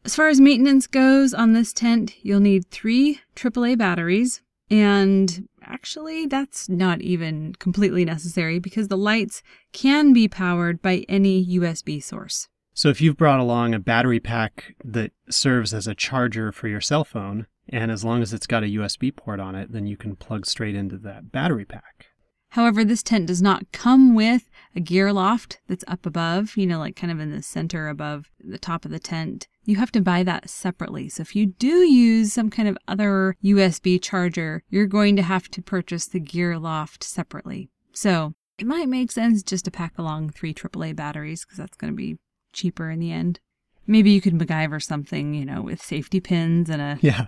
As 0.05 0.15
far 0.15 0.29
as 0.29 0.43
maintenance 0.43 0.87
goes 0.89 1.33
on 1.33 1.55
this 1.55 1.73
tent, 1.73 2.23
you'll 2.23 2.41
need 2.41 2.69
three 2.71 3.23
AAA 3.37 3.79
batteries. 3.79 4.43
And 4.71 5.49
actually, 5.63 6.27
that's 6.27 6.69
not 6.69 7.01
even 7.01 7.55
completely 7.55 8.05
necessary 8.05 8.59
because 8.59 8.89
the 8.89 8.99
lights 8.99 9.43
can 9.73 10.13
be 10.13 10.29
powered 10.29 10.83
by 10.83 11.07
any 11.09 11.47
USB 11.47 12.03
source. 12.03 12.49
So 12.75 12.89
if 12.89 13.01
you've 13.01 13.17
brought 13.17 13.39
along 13.39 13.73
a 13.73 13.79
battery 13.79 14.19
pack 14.19 14.75
that 14.85 15.13
serves 15.31 15.73
as 15.73 15.87
a 15.87 15.95
charger 15.95 16.51
for 16.51 16.67
your 16.67 16.81
cell 16.81 17.05
phone, 17.05 17.47
and 17.69 17.91
as 17.91 18.05
long 18.05 18.21
as 18.21 18.33
it's 18.33 18.49
got 18.49 18.65
a 18.65 18.67
USB 18.67 19.15
port 19.15 19.39
on 19.39 19.55
it, 19.55 19.73
then 19.73 19.87
you 19.87 19.97
can 19.97 20.17
plug 20.17 20.45
straight 20.45 20.75
into 20.75 20.99
that 20.99 21.31
battery 21.31 21.65
pack. 21.65 22.07
However, 22.51 22.85
this 22.85 23.03
tent 23.03 23.27
does 23.27 23.41
not 23.41 23.71
come 23.73 24.15
with 24.15 24.51
a 24.77 24.81
gear 24.81 25.13
loft 25.13 25.61
that's 25.69 25.85
up 25.87 26.05
above, 26.05 26.57
you 26.57 26.67
know, 26.67 26.79
like 26.81 26.97
kind 26.97 27.13
of 27.13 27.21
in 27.21 27.31
the 27.31 27.43
center 27.43 27.89
above 27.89 28.31
the 28.39 28.59
top 28.59 28.85
of 28.85 28.91
the 28.91 28.99
tent. 28.99 29.49
You 29.65 29.77
have 29.77 29.93
to 29.93 30.01
buy 30.01 30.25
that 30.25 30.51
separately. 30.51 31.09
So 31.09 31.23
if 31.23 31.35
you 31.35 31.47
do 31.47 31.69
use 31.69 32.33
some 32.33 32.51
kind 32.51 32.69
of 32.69 32.77
other 32.87 33.37
USB 33.43 34.03
charger, 34.03 34.63
you're 34.69 34.87
going 34.87 35.17
to 35.17 35.23
have 35.23 35.49
to 35.51 35.63
purchase 35.63 36.07
the 36.07 36.21
gear 36.21 36.59
loft 36.59 37.03
separately. 37.03 37.71
So 37.93 38.35
it 38.59 38.67
might 38.67 38.89
make 38.89 39.11
sense 39.11 39.43
just 39.43 39.65
to 39.65 39.71
pack 39.71 39.99
along 39.99 40.31
three 40.31 40.55
AAA 40.55 40.95
batteries 40.95 41.45
because 41.45 41.59
that's 41.59 41.77
going 41.77 41.93
to 41.93 41.97
be 41.97 42.19
cheaper 42.55 42.91
in 42.91 43.01
the 43.01 43.13
end. 43.13 43.41
Maybe 43.87 44.11
you 44.11 44.21
could 44.21 44.35
MacGyver 44.35 44.83
something, 44.83 45.35
you 45.35 45.45
know, 45.45 45.61
with 45.61 45.83
safety 45.83 46.21
pins 46.21 46.71
and 46.71 46.81
a. 46.81 46.99
Yeah. 47.03 47.27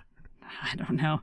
I 0.63 0.75
don't 0.75 0.95
know. 0.95 1.21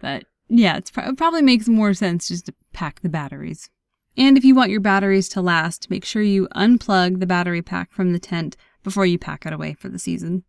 But 0.00 0.24
yeah, 0.48 0.76
it 0.76 0.90
probably 1.16 1.42
makes 1.42 1.68
more 1.68 1.94
sense 1.94 2.28
just 2.28 2.46
to 2.46 2.54
pack 2.72 3.00
the 3.00 3.08
batteries. 3.08 3.70
And 4.16 4.36
if 4.36 4.44
you 4.44 4.54
want 4.54 4.70
your 4.70 4.80
batteries 4.80 5.28
to 5.30 5.40
last, 5.40 5.90
make 5.90 6.04
sure 6.04 6.22
you 6.22 6.48
unplug 6.54 7.20
the 7.20 7.26
battery 7.26 7.62
pack 7.62 7.92
from 7.92 8.12
the 8.12 8.18
tent 8.18 8.56
before 8.82 9.06
you 9.06 9.18
pack 9.18 9.46
it 9.46 9.52
away 9.52 9.74
for 9.74 9.88
the 9.88 9.98
season. 9.98 10.44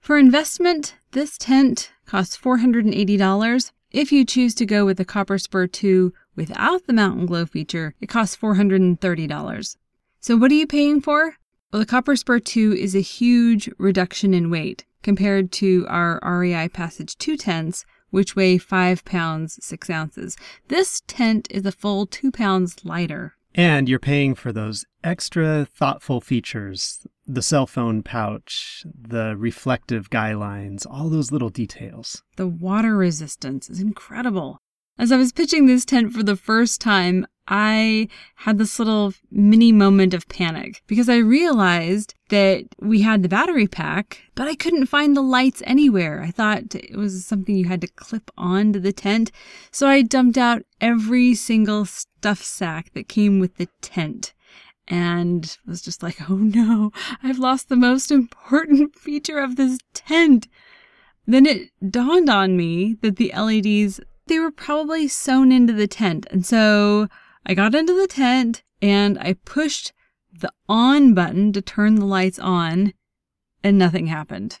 For 0.00 0.18
investment, 0.18 0.94
this 1.12 1.36
tent 1.36 1.90
costs 2.06 2.36
$480. 2.36 3.72
If 3.90 4.12
you 4.12 4.24
choose 4.24 4.54
to 4.56 4.66
go 4.66 4.84
with 4.84 4.96
the 4.96 5.04
Copper 5.04 5.38
Spur 5.38 5.66
2 5.66 6.12
without 6.34 6.86
the 6.86 6.92
Mountain 6.92 7.26
Glow 7.26 7.46
feature, 7.46 7.94
it 8.00 8.08
costs 8.08 8.36
$430. 8.36 9.76
So 10.20 10.36
what 10.36 10.50
are 10.50 10.54
you 10.54 10.66
paying 10.66 11.00
for? 11.00 11.36
Well, 11.72 11.80
the 11.80 11.86
Copper 11.86 12.14
Spur 12.14 12.38
2 12.38 12.74
is 12.74 12.94
a 12.94 13.00
huge 13.00 13.68
reduction 13.76 14.32
in 14.32 14.50
weight 14.50 14.84
compared 15.02 15.50
to 15.52 15.84
our 15.88 16.20
REI 16.22 16.68
Passage 16.68 17.18
2 17.18 17.36
tents, 17.36 17.84
which 18.10 18.36
weigh 18.36 18.56
5 18.56 19.04
pounds 19.04 19.58
6 19.64 19.90
ounces. 19.90 20.36
This 20.68 21.02
tent 21.08 21.48
is 21.50 21.66
a 21.66 21.72
full 21.72 22.06
2 22.06 22.30
pounds 22.30 22.84
lighter. 22.84 23.34
And 23.54 23.88
you're 23.88 23.98
paying 23.98 24.34
for 24.34 24.52
those 24.52 24.84
extra 25.02 25.64
thoughtful 25.64 26.20
features 26.20 27.06
the 27.26 27.42
cell 27.42 27.66
phone 27.66 28.04
pouch, 28.04 28.84
the 28.94 29.34
reflective 29.36 30.08
guy 30.10 30.32
lines, 30.34 30.86
all 30.86 31.08
those 31.08 31.32
little 31.32 31.48
details. 31.48 32.22
The 32.36 32.46
water 32.46 32.96
resistance 32.96 33.68
is 33.68 33.80
incredible. 33.80 34.58
As 34.96 35.10
I 35.10 35.16
was 35.16 35.32
pitching 35.32 35.66
this 35.66 35.84
tent 35.84 36.12
for 36.12 36.22
the 36.22 36.36
first 36.36 36.80
time, 36.80 37.26
I 37.48 38.08
had 38.36 38.58
this 38.58 38.78
little 38.78 39.14
mini 39.30 39.72
moment 39.72 40.14
of 40.14 40.28
panic 40.28 40.82
because 40.86 41.08
I 41.08 41.16
realized 41.18 42.14
that 42.28 42.64
we 42.80 43.02
had 43.02 43.22
the 43.22 43.28
battery 43.28 43.68
pack, 43.68 44.22
but 44.34 44.48
I 44.48 44.56
couldn't 44.56 44.86
find 44.86 45.16
the 45.16 45.22
lights 45.22 45.62
anywhere. 45.64 46.22
I 46.22 46.30
thought 46.30 46.74
it 46.74 46.96
was 46.96 47.24
something 47.24 47.56
you 47.56 47.66
had 47.66 47.80
to 47.82 47.88
clip 47.88 48.30
onto 48.36 48.80
the 48.80 48.92
tent. 48.92 49.30
So 49.70 49.86
I 49.86 50.02
dumped 50.02 50.38
out 50.38 50.62
every 50.80 51.34
single 51.34 51.84
stuff 51.84 52.42
sack 52.42 52.92
that 52.94 53.08
came 53.08 53.38
with 53.38 53.56
the 53.56 53.68
tent 53.80 54.34
and 54.88 55.56
was 55.66 55.82
just 55.82 56.02
like, 56.02 56.30
oh 56.30 56.36
no, 56.36 56.92
I've 57.22 57.38
lost 57.38 57.68
the 57.68 57.76
most 57.76 58.10
important 58.10 58.94
feature 58.96 59.38
of 59.38 59.56
this 59.56 59.78
tent. 59.94 60.48
Then 61.26 61.46
it 61.46 61.70
dawned 61.88 62.30
on 62.30 62.56
me 62.56 62.94
that 63.02 63.16
the 63.16 63.32
LEDs 63.36 64.00
they 64.26 64.40
were 64.40 64.50
probably 64.50 65.06
sewn 65.06 65.52
into 65.52 65.72
the 65.72 65.86
tent. 65.86 66.26
And 66.30 66.44
so 66.44 67.08
I 67.46 67.54
got 67.54 67.76
into 67.76 67.94
the 67.94 68.08
tent 68.08 68.64
and 68.82 69.18
I 69.20 69.34
pushed 69.44 69.92
the 70.32 70.52
on 70.68 71.14
button 71.14 71.52
to 71.52 71.62
turn 71.62 71.94
the 71.94 72.04
lights 72.04 72.40
on 72.40 72.92
and 73.62 73.78
nothing 73.78 74.08
happened. 74.08 74.60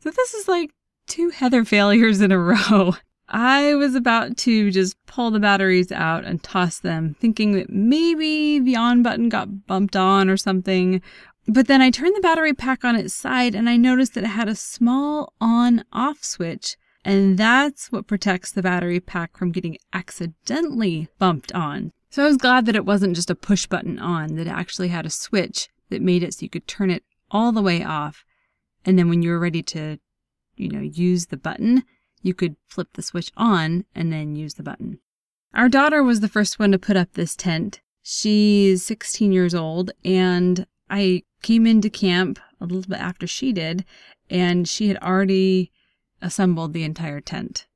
So 0.00 0.10
this 0.10 0.34
is 0.34 0.48
like 0.48 0.70
two 1.06 1.30
Heather 1.30 1.64
failures 1.64 2.20
in 2.20 2.32
a 2.32 2.38
row. 2.72 2.96
I 3.28 3.74
was 3.76 3.94
about 3.94 4.36
to 4.38 4.70
just 4.72 4.96
pull 5.06 5.30
the 5.30 5.38
batteries 5.38 5.92
out 5.92 6.24
and 6.24 6.42
toss 6.42 6.80
them, 6.80 7.14
thinking 7.20 7.52
that 7.52 7.70
maybe 7.70 8.58
the 8.58 8.74
on 8.74 9.02
button 9.02 9.28
got 9.28 9.66
bumped 9.66 9.94
on 9.94 10.28
or 10.28 10.36
something. 10.36 11.00
But 11.46 11.68
then 11.68 11.80
I 11.80 11.90
turned 11.90 12.16
the 12.16 12.20
battery 12.20 12.52
pack 12.52 12.84
on 12.84 12.96
its 12.96 13.14
side 13.14 13.54
and 13.54 13.68
I 13.68 13.76
noticed 13.76 14.14
that 14.14 14.24
it 14.24 14.28
had 14.28 14.48
a 14.48 14.54
small 14.56 15.34
on 15.40 15.84
off 15.92 16.24
switch 16.24 16.76
and 17.04 17.38
that's 17.38 17.92
what 17.92 18.06
protects 18.06 18.50
the 18.50 18.62
battery 18.62 18.98
pack 18.98 19.36
from 19.36 19.52
getting 19.52 19.78
accidentally 19.92 21.08
bumped 21.18 21.52
on. 21.52 21.92
So 22.10 22.22
I 22.22 22.26
was 22.26 22.36
glad 22.36 22.66
that 22.66 22.76
it 22.76 22.86
wasn't 22.86 23.16
just 23.16 23.30
a 23.30 23.34
push 23.34 23.66
button 23.66 23.98
on, 23.98 24.36
that 24.36 24.46
it 24.46 24.50
actually 24.50 24.88
had 24.88 25.06
a 25.06 25.10
switch 25.10 25.68
that 25.90 26.02
made 26.02 26.22
it 26.22 26.34
so 26.34 26.44
you 26.44 26.50
could 26.50 26.66
turn 26.66 26.90
it 26.90 27.04
all 27.30 27.52
the 27.52 27.62
way 27.62 27.84
off. 27.84 28.24
And 28.84 28.98
then 28.98 29.08
when 29.08 29.22
you 29.22 29.30
were 29.30 29.38
ready 29.38 29.62
to, 29.64 29.98
you 30.56 30.68
know, 30.68 30.80
use 30.80 31.26
the 31.26 31.36
button, 31.36 31.84
you 32.22 32.34
could 32.34 32.56
flip 32.66 32.88
the 32.94 33.02
switch 33.02 33.30
on 33.36 33.84
and 33.94 34.12
then 34.12 34.36
use 34.36 34.54
the 34.54 34.62
button. 34.62 35.00
Our 35.54 35.68
daughter 35.68 36.02
was 36.02 36.20
the 36.20 36.28
first 36.28 36.58
one 36.58 36.72
to 36.72 36.78
put 36.78 36.96
up 36.96 37.12
this 37.12 37.36
tent. 37.36 37.80
She's 38.02 38.82
16 38.84 39.32
years 39.32 39.54
old 39.54 39.90
and 40.04 40.66
I 40.90 41.24
came 41.42 41.66
into 41.66 41.90
camp 41.90 42.38
a 42.60 42.64
little 42.64 42.88
bit 42.88 43.00
after 43.00 43.26
she 43.26 43.52
did, 43.52 43.84
and 44.30 44.68
she 44.68 44.88
had 44.88 44.96
already 44.98 45.70
assembled 46.20 46.72
the 46.72 46.84
entire 46.84 47.20
tent. 47.20 47.66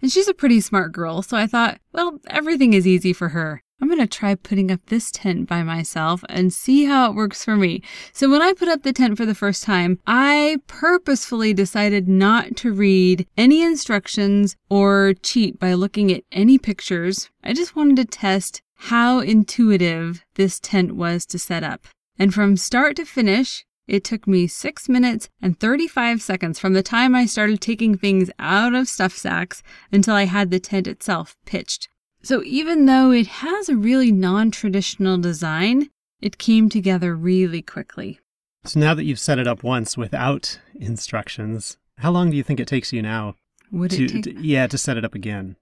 And 0.00 0.10
she's 0.10 0.28
a 0.28 0.34
pretty 0.34 0.60
smart 0.60 0.92
girl, 0.92 1.22
so 1.22 1.36
I 1.36 1.46
thought, 1.46 1.80
well, 1.92 2.20
everything 2.28 2.72
is 2.72 2.86
easy 2.86 3.12
for 3.12 3.30
her. 3.30 3.62
I'm 3.80 3.88
going 3.88 3.98
to 4.00 4.06
try 4.06 4.34
putting 4.34 4.70
up 4.70 4.80
this 4.86 5.10
tent 5.10 5.48
by 5.48 5.62
myself 5.62 6.22
and 6.28 6.52
see 6.52 6.84
how 6.84 7.10
it 7.10 7.14
works 7.14 7.44
for 7.44 7.56
me. 7.56 7.82
So 8.12 8.28
when 8.28 8.42
I 8.42 8.52
put 8.52 8.68
up 8.68 8.82
the 8.82 8.92
tent 8.92 9.16
for 9.16 9.24
the 9.24 9.34
first 9.34 9.62
time, 9.62 9.98
I 10.06 10.58
purposefully 10.66 11.54
decided 11.54 12.08
not 12.08 12.56
to 12.56 12.72
read 12.72 13.26
any 13.36 13.62
instructions 13.62 14.56
or 14.68 15.14
cheat 15.22 15.58
by 15.58 15.74
looking 15.74 16.12
at 16.12 16.24
any 16.30 16.58
pictures. 16.58 17.30
I 17.42 17.52
just 17.52 17.74
wanted 17.74 17.96
to 17.96 18.04
test 18.04 18.62
how 18.74 19.20
intuitive 19.20 20.24
this 20.34 20.58
tent 20.60 20.92
was 20.96 21.26
to 21.26 21.38
set 21.38 21.62
up. 21.62 21.86
And 22.18 22.34
from 22.34 22.56
start 22.56 22.96
to 22.96 23.04
finish, 23.04 23.64
it 23.86 24.04
took 24.04 24.26
me 24.26 24.46
6 24.46 24.88
minutes 24.88 25.28
and 25.42 25.58
35 25.58 26.22
seconds 26.22 26.58
from 26.58 26.74
the 26.74 26.82
time 26.82 27.14
I 27.14 27.26
started 27.26 27.60
taking 27.60 27.96
things 27.96 28.30
out 28.38 28.74
of 28.74 28.88
stuff 28.88 29.16
sacks 29.16 29.62
until 29.90 30.14
I 30.14 30.24
had 30.24 30.50
the 30.50 30.60
tent 30.60 30.86
itself 30.86 31.36
pitched. 31.44 31.88
So 32.22 32.42
even 32.44 32.86
though 32.86 33.10
it 33.10 33.26
has 33.26 33.68
a 33.68 33.76
really 33.76 34.12
non 34.12 34.50
traditional 34.50 35.18
design, 35.18 35.88
it 36.20 36.38
came 36.38 36.68
together 36.68 37.14
really 37.14 37.62
quickly. 37.62 38.20
So 38.64 38.78
now 38.78 38.94
that 38.94 39.04
you've 39.04 39.18
set 39.18 39.38
it 39.38 39.46
up 39.46 39.62
once 39.62 39.96
without 39.96 40.58
instructions, 40.74 41.78
how 41.98 42.10
long 42.10 42.30
do 42.30 42.36
you 42.36 42.42
think 42.42 42.60
it 42.60 42.68
takes 42.68 42.92
you 42.92 43.00
now? 43.00 43.36
Would 43.72 43.92
to, 43.92 44.04
it 44.04 44.08
take? 44.08 44.22
to- 44.24 44.40
yeah, 44.40 44.66
to 44.66 44.76
set 44.76 44.98
it 44.98 45.04
up 45.04 45.14
again. 45.14 45.56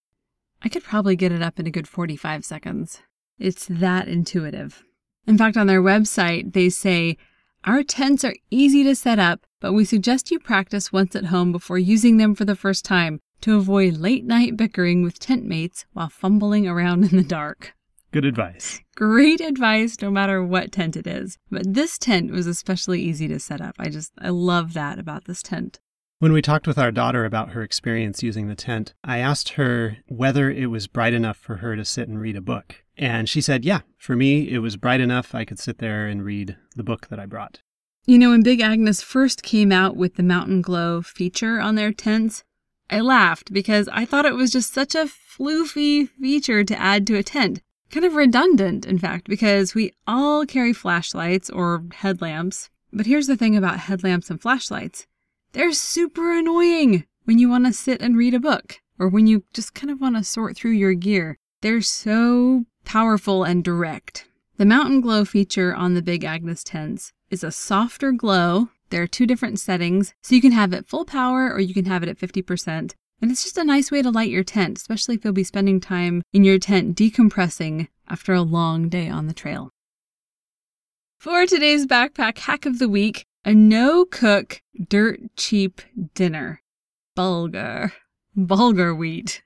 I 0.62 0.68
could 0.68 0.82
probably 0.82 1.14
get 1.14 1.30
it 1.30 1.42
up 1.42 1.60
in 1.60 1.66
a 1.68 1.70
good 1.70 1.86
45 1.86 2.44
seconds. 2.44 3.00
It's 3.38 3.66
that 3.66 4.08
intuitive. 4.08 4.82
In 5.26 5.38
fact, 5.38 5.56
on 5.56 5.68
their 5.68 5.82
website, 5.82 6.54
they 6.54 6.68
say, 6.70 7.16
Our 7.64 7.84
tents 7.84 8.24
are 8.24 8.34
easy 8.50 8.82
to 8.82 8.96
set 8.96 9.20
up, 9.20 9.46
but 9.60 9.72
we 9.72 9.84
suggest 9.84 10.32
you 10.32 10.40
practice 10.40 10.92
once 10.92 11.14
at 11.14 11.26
home 11.26 11.52
before 11.52 11.78
using 11.78 12.16
them 12.16 12.34
for 12.34 12.44
the 12.44 12.56
first 12.56 12.84
time 12.84 13.20
to 13.42 13.56
avoid 13.56 13.96
late 13.96 14.24
night 14.24 14.56
bickering 14.56 15.02
with 15.02 15.18
tent 15.18 15.44
mates 15.44 15.86
while 15.92 16.08
fumbling 16.08 16.66
around 16.66 17.04
in 17.04 17.16
the 17.16 17.22
dark. 17.22 17.74
Good 18.10 18.24
advice. 18.24 18.80
Great 18.96 19.40
advice 19.40 20.00
no 20.00 20.10
matter 20.10 20.42
what 20.42 20.72
tent 20.72 20.96
it 20.96 21.06
is. 21.06 21.36
But 21.50 21.74
this 21.74 21.98
tent 21.98 22.30
was 22.30 22.46
especially 22.46 23.02
easy 23.02 23.28
to 23.28 23.38
set 23.38 23.60
up. 23.60 23.74
I 23.78 23.90
just, 23.90 24.12
I 24.18 24.30
love 24.30 24.72
that 24.72 24.98
about 24.98 25.26
this 25.26 25.42
tent. 25.42 25.78
When 26.18 26.32
we 26.32 26.42
talked 26.42 26.66
with 26.66 26.78
our 26.78 26.90
daughter 26.90 27.24
about 27.24 27.50
her 27.50 27.62
experience 27.62 28.24
using 28.24 28.48
the 28.48 28.56
tent, 28.56 28.94
I 29.04 29.18
asked 29.18 29.50
her 29.50 29.98
whether 30.08 30.50
it 30.50 30.66
was 30.66 30.88
bright 30.88 31.12
enough 31.12 31.36
for 31.36 31.56
her 31.56 31.76
to 31.76 31.84
sit 31.84 32.08
and 32.08 32.20
read 32.20 32.34
a 32.34 32.40
book. 32.40 32.82
And 32.96 33.28
she 33.28 33.40
said, 33.40 33.64
yeah, 33.64 33.82
for 33.98 34.16
me, 34.16 34.50
it 34.50 34.58
was 34.58 34.76
bright 34.76 35.00
enough 35.00 35.34
I 35.34 35.44
could 35.44 35.60
sit 35.60 35.78
there 35.78 36.06
and 36.08 36.24
read 36.24 36.56
the 36.74 36.82
book 36.82 37.06
that 37.08 37.20
I 37.20 37.26
brought. 37.26 37.60
You 38.04 38.18
know, 38.18 38.30
when 38.30 38.42
Big 38.42 38.60
Agnes 38.60 39.02
first 39.02 39.42
came 39.42 39.70
out 39.70 39.94
with 39.94 40.14
the 40.14 40.22
Mountain 40.22 40.62
Glow 40.62 41.02
feature 41.02 41.60
on 41.60 41.74
their 41.74 41.92
tents, 41.92 42.42
I 42.90 43.00
laughed 43.00 43.52
because 43.52 43.88
I 43.92 44.04
thought 44.04 44.26
it 44.26 44.34
was 44.34 44.50
just 44.50 44.72
such 44.72 44.94
a 44.94 45.06
floofy 45.06 46.08
feature 46.20 46.64
to 46.64 46.80
add 46.80 47.06
to 47.06 47.16
a 47.16 47.22
tent. 47.22 47.60
Kind 47.90 48.04
of 48.04 48.14
redundant, 48.14 48.84
in 48.84 48.98
fact, 48.98 49.28
because 49.28 49.74
we 49.74 49.92
all 50.06 50.44
carry 50.44 50.72
flashlights 50.72 51.48
or 51.50 51.84
headlamps. 51.92 52.70
But 52.92 53.06
here's 53.06 53.26
the 53.26 53.36
thing 53.36 53.56
about 53.56 53.80
headlamps 53.80 54.30
and 54.30 54.40
flashlights 54.40 55.06
they're 55.52 55.72
super 55.72 56.36
annoying 56.36 57.04
when 57.24 57.38
you 57.38 57.48
want 57.48 57.66
to 57.66 57.72
sit 57.72 58.02
and 58.02 58.16
read 58.16 58.34
a 58.34 58.40
book 58.40 58.80
or 58.98 59.08
when 59.08 59.26
you 59.26 59.44
just 59.54 59.74
kind 59.74 59.90
of 59.90 60.00
want 60.00 60.16
to 60.16 60.24
sort 60.24 60.56
through 60.56 60.72
your 60.72 60.94
gear. 60.94 61.38
They're 61.62 61.80
so 61.80 62.64
powerful 62.84 63.44
and 63.44 63.64
direct. 63.64 64.26
The 64.58 64.66
Mountain 64.66 65.00
Glow 65.00 65.24
feature 65.24 65.74
on 65.74 65.94
the 65.94 66.02
Big 66.02 66.24
Agnes 66.24 66.62
tents 66.62 67.12
is 67.30 67.42
a 67.42 67.50
softer 67.50 68.12
glow. 68.12 68.68
There 68.90 69.02
are 69.02 69.06
two 69.06 69.26
different 69.26 69.60
settings, 69.60 70.14
so 70.22 70.34
you 70.34 70.40
can 70.40 70.52
have 70.52 70.72
it 70.72 70.88
full 70.88 71.04
power 71.04 71.52
or 71.52 71.60
you 71.60 71.74
can 71.74 71.84
have 71.84 72.02
it 72.02 72.08
at 72.08 72.18
50%. 72.18 72.94
And 73.20 73.30
it's 73.30 73.42
just 73.42 73.58
a 73.58 73.64
nice 73.64 73.90
way 73.90 74.02
to 74.02 74.10
light 74.10 74.30
your 74.30 74.44
tent, 74.44 74.78
especially 74.78 75.16
if 75.16 75.24
you'll 75.24 75.32
be 75.32 75.44
spending 75.44 75.80
time 75.80 76.22
in 76.32 76.44
your 76.44 76.58
tent 76.58 76.96
decompressing 76.96 77.88
after 78.08 78.32
a 78.32 78.42
long 78.42 78.88
day 78.88 79.08
on 79.08 79.26
the 79.26 79.34
trail. 79.34 79.70
For 81.18 81.46
today's 81.46 81.84
backpack 81.84 82.38
hack 82.38 82.64
of 82.64 82.78
the 82.78 82.88
week, 82.88 83.26
a 83.44 83.54
no 83.54 84.04
cook, 84.04 84.62
dirt 84.88 85.20
cheap 85.36 85.82
dinner. 86.14 86.62
Bulgur. 87.16 87.92
Bulgur 88.36 88.96
wheat. 88.96 89.42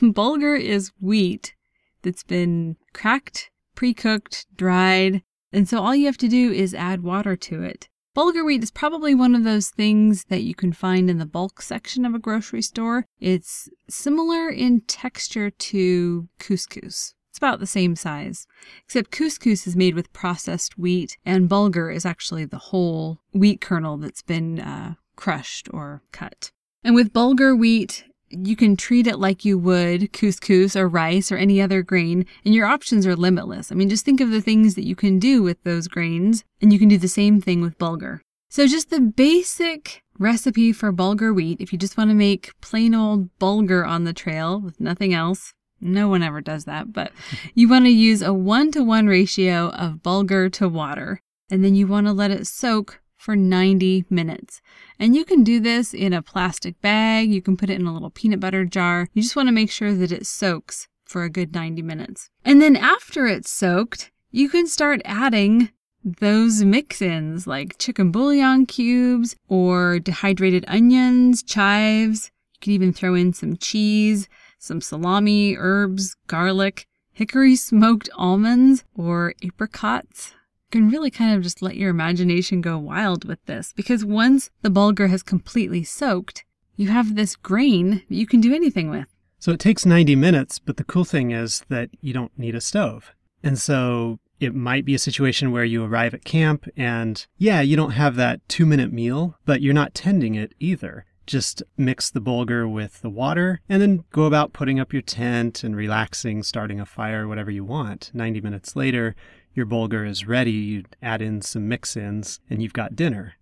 Bulgur 0.00 0.58
is 0.58 0.90
wheat 0.98 1.54
that's 2.00 2.22
been 2.22 2.76
cracked, 2.94 3.50
pre 3.74 3.92
cooked, 3.92 4.46
dried, 4.56 5.22
and 5.52 5.68
so 5.68 5.82
all 5.82 5.94
you 5.94 6.06
have 6.06 6.16
to 6.18 6.28
do 6.28 6.50
is 6.50 6.74
add 6.74 7.02
water 7.02 7.36
to 7.36 7.62
it. 7.62 7.88
Bulgur 8.16 8.46
wheat 8.46 8.62
is 8.62 8.70
probably 8.70 9.14
one 9.14 9.34
of 9.34 9.44
those 9.44 9.68
things 9.68 10.24
that 10.30 10.42
you 10.42 10.54
can 10.54 10.72
find 10.72 11.10
in 11.10 11.18
the 11.18 11.26
bulk 11.26 11.60
section 11.60 12.06
of 12.06 12.14
a 12.14 12.18
grocery 12.18 12.62
store. 12.62 13.04
It's 13.20 13.68
similar 13.90 14.48
in 14.48 14.80
texture 14.80 15.50
to 15.50 16.26
couscous. 16.38 17.12
It's 17.28 17.36
about 17.36 17.60
the 17.60 17.66
same 17.66 17.94
size, 17.94 18.46
except 18.86 19.10
couscous 19.10 19.66
is 19.66 19.76
made 19.76 19.94
with 19.94 20.14
processed 20.14 20.78
wheat, 20.78 21.18
and 21.26 21.46
bulgur 21.46 21.94
is 21.94 22.06
actually 22.06 22.46
the 22.46 22.56
whole 22.56 23.18
wheat 23.34 23.60
kernel 23.60 23.98
that's 23.98 24.22
been 24.22 24.60
uh, 24.60 24.94
crushed 25.16 25.68
or 25.74 26.00
cut. 26.10 26.52
And 26.82 26.94
with 26.94 27.12
bulgur 27.12 27.54
wheat, 27.54 28.06
you 28.30 28.56
can 28.56 28.76
treat 28.76 29.06
it 29.06 29.18
like 29.18 29.44
you 29.44 29.58
would 29.58 30.12
couscous 30.12 30.76
or 30.76 30.88
rice 30.88 31.30
or 31.30 31.36
any 31.36 31.60
other 31.60 31.82
grain, 31.82 32.26
and 32.44 32.54
your 32.54 32.66
options 32.66 33.06
are 33.06 33.16
limitless. 33.16 33.70
I 33.70 33.74
mean, 33.74 33.88
just 33.88 34.04
think 34.04 34.20
of 34.20 34.30
the 34.30 34.40
things 34.40 34.74
that 34.74 34.86
you 34.86 34.96
can 34.96 35.18
do 35.18 35.42
with 35.42 35.62
those 35.62 35.88
grains, 35.88 36.44
and 36.60 36.72
you 36.72 36.78
can 36.78 36.88
do 36.88 36.98
the 36.98 37.08
same 37.08 37.40
thing 37.40 37.60
with 37.60 37.78
bulgur. 37.78 38.20
So, 38.48 38.66
just 38.66 38.90
the 38.90 39.00
basic 39.00 40.02
recipe 40.18 40.72
for 40.72 40.92
bulgur 40.92 41.34
wheat, 41.34 41.60
if 41.60 41.72
you 41.72 41.78
just 41.78 41.96
want 41.96 42.10
to 42.10 42.14
make 42.14 42.52
plain 42.60 42.94
old 42.94 43.36
bulgur 43.38 43.86
on 43.86 44.04
the 44.04 44.12
trail 44.12 44.60
with 44.60 44.80
nothing 44.80 45.12
else, 45.12 45.52
no 45.80 46.08
one 46.08 46.22
ever 46.22 46.40
does 46.40 46.64
that, 46.64 46.92
but 46.92 47.12
you 47.54 47.68
want 47.68 47.84
to 47.84 47.90
use 47.90 48.22
a 48.22 48.32
one 48.32 48.70
to 48.72 48.82
one 48.82 49.06
ratio 49.06 49.68
of 49.70 50.02
bulgur 50.02 50.52
to 50.54 50.68
water, 50.68 51.20
and 51.50 51.64
then 51.64 51.74
you 51.74 51.86
want 51.86 52.06
to 52.06 52.12
let 52.12 52.30
it 52.30 52.46
soak 52.46 53.00
for 53.26 53.34
90 53.34 54.04
minutes. 54.08 54.62
And 55.00 55.16
you 55.16 55.24
can 55.24 55.42
do 55.42 55.58
this 55.58 55.92
in 55.92 56.12
a 56.12 56.22
plastic 56.22 56.80
bag, 56.80 57.28
you 57.32 57.42
can 57.42 57.56
put 57.56 57.70
it 57.70 57.80
in 57.80 57.84
a 57.84 57.92
little 57.92 58.08
peanut 58.08 58.38
butter 58.38 58.64
jar. 58.64 59.08
You 59.14 59.20
just 59.20 59.34
want 59.34 59.48
to 59.48 59.52
make 59.52 59.68
sure 59.68 59.92
that 59.92 60.12
it 60.12 60.26
soaks 60.26 60.86
for 61.04 61.24
a 61.24 61.28
good 61.28 61.52
90 61.52 61.82
minutes. 61.82 62.30
And 62.44 62.62
then 62.62 62.76
after 62.76 63.26
it's 63.26 63.50
soaked, 63.50 64.12
you 64.30 64.48
can 64.48 64.68
start 64.68 65.02
adding 65.04 65.70
those 66.04 66.62
mix 66.62 67.02
ins 67.02 67.48
like 67.48 67.78
chicken 67.78 68.12
bouillon 68.12 68.64
cubes 68.64 69.34
or 69.48 69.98
dehydrated 69.98 70.64
onions, 70.68 71.42
chives. 71.42 72.30
You 72.54 72.60
can 72.60 72.72
even 72.74 72.92
throw 72.92 73.16
in 73.16 73.32
some 73.32 73.56
cheese, 73.56 74.28
some 74.60 74.80
salami, 74.80 75.56
herbs, 75.58 76.14
garlic, 76.28 76.86
hickory 77.10 77.56
smoked 77.56 78.08
almonds, 78.14 78.84
or 78.94 79.34
apricots 79.42 80.35
can 80.70 80.90
really 80.90 81.10
kind 81.10 81.36
of 81.36 81.42
just 81.42 81.62
let 81.62 81.76
your 81.76 81.90
imagination 81.90 82.60
go 82.60 82.78
wild 82.78 83.24
with 83.24 83.44
this 83.46 83.72
because 83.74 84.04
once 84.04 84.50
the 84.62 84.70
bulgur 84.70 85.08
has 85.08 85.22
completely 85.22 85.84
soaked, 85.84 86.44
you 86.76 86.88
have 86.88 87.14
this 87.14 87.36
grain 87.36 88.02
that 88.08 88.16
you 88.16 88.26
can 88.26 88.40
do 88.40 88.54
anything 88.54 88.90
with. 88.90 89.06
So 89.38 89.52
it 89.52 89.60
takes 89.60 89.86
90 89.86 90.16
minutes, 90.16 90.58
but 90.58 90.76
the 90.76 90.84
cool 90.84 91.04
thing 91.04 91.30
is 91.30 91.64
that 91.68 91.90
you 92.00 92.12
don't 92.12 92.36
need 92.38 92.54
a 92.54 92.60
stove. 92.60 93.14
And 93.42 93.58
so 93.58 94.18
it 94.40 94.54
might 94.54 94.84
be 94.84 94.94
a 94.94 94.98
situation 94.98 95.52
where 95.52 95.64
you 95.64 95.84
arrive 95.84 96.14
at 96.14 96.24
camp 96.24 96.66
and, 96.76 97.26
yeah, 97.38 97.60
you 97.60 97.76
don't 97.76 97.92
have 97.92 98.16
that 98.16 98.46
two 98.48 98.66
minute 98.66 98.92
meal, 98.92 99.38
but 99.44 99.62
you're 99.62 99.74
not 99.74 99.94
tending 99.94 100.34
it 100.34 100.52
either. 100.58 101.06
Just 101.26 101.62
mix 101.76 102.10
the 102.10 102.20
bulgur 102.20 102.70
with 102.70 103.00
the 103.02 103.10
water 103.10 103.60
and 103.68 103.82
then 103.82 104.04
go 104.10 104.24
about 104.24 104.52
putting 104.52 104.78
up 104.78 104.92
your 104.92 105.02
tent 105.02 105.64
and 105.64 105.74
relaxing, 105.74 106.42
starting 106.42 106.80
a 106.80 106.86
fire, 106.86 107.26
whatever 107.26 107.50
you 107.50 107.64
want. 107.64 108.10
90 108.14 108.40
minutes 108.40 108.76
later, 108.76 109.16
your 109.56 109.66
bulgur 109.66 110.06
is 110.06 110.26
ready. 110.26 110.52
You 110.52 110.84
add 111.02 111.22
in 111.22 111.40
some 111.40 111.66
mix 111.66 111.96
ins 111.96 112.40
and 112.48 112.62
you've 112.62 112.74
got 112.74 112.94
dinner. 112.94 113.34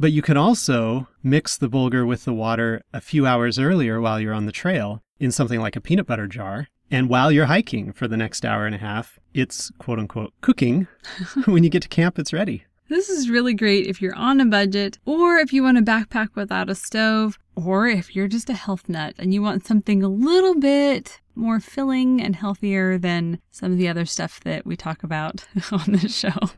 But 0.00 0.12
you 0.12 0.22
can 0.22 0.36
also 0.36 1.08
mix 1.22 1.56
the 1.58 1.68
bulgur 1.68 2.06
with 2.06 2.24
the 2.24 2.32
water 2.32 2.82
a 2.92 3.00
few 3.00 3.26
hours 3.26 3.58
earlier 3.58 4.00
while 4.00 4.18
you're 4.18 4.32
on 4.32 4.46
the 4.46 4.52
trail 4.52 5.02
in 5.20 5.30
something 5.30 5.60
like 5.60 5.76
a 5.76 5.80
peanut 5.80 6.06
butter 6.06 6.26
jar. 6.26 6.68
And 6.90 7.10
while 7.10 7.30
you're 7.30 7.46
hiking 7.46 7.92
for 7.92 8.08
the 8.08 8.16
next 8.16 8.44
hour 8.44 8.64
and 8.64 8.74
a 8.74 8.78
half, 8.78 9.18
it's 9.34 9.70
quote 9.78 9.98
unquote 9.98 10.32
cooking. 10.40 10.86
when 11.44 11.64
you 11.64 11.70
get 11.70 11.82
to 11.82 11.88
camp, 11.88 12.18
it's 12.18 12.32
ready. 12.32 12.64
This 12.88 13.10
is 13.10 13.28
really 13.28 13.52
great 13.52 13.86
if 13.86 14.00
you're 14.00 14.16
on 14.16 14.40
a 14.40 14.46
budget, 14.46 14.98
or 15.04 15.36
if 15.36 15.52
you 15.52 15.62
want 15.62 15.76
to 15.76 15.82
backpack 15.82 16.28
without 16.34 16.70
a 16.70 16.74
stove, 16.74 17.38
or 17.54 17.86
if 17.86 18.16
you're 18.16 18.28
just 18.28 18.48
a 18.48 18.54
health 18.54 18.88
nut 18.88 19.14
and 19.18 19.34
you 19.34 19.42
want 19.42 19.66
something 19.66 20.02
a 20.02 20.08
little 20.08 20.54
bit 20.54 21.20
more 21.34 21.60
filling 21.60 22.22
and 22.22 22.34
healthier 22.34 22.96
than 22.96 23.40
some 23.50 23.72
of 23.72 23.78
the 23.78 23.88
other 23.88 24.06
stuff 24.06 24.40
that 24.40 24.64
we 24.64 24.74
talk 24.74 25.02
about 25.02 25.46
on 25.70 25.92
this 25.92 26.16
show. 26.16 26.50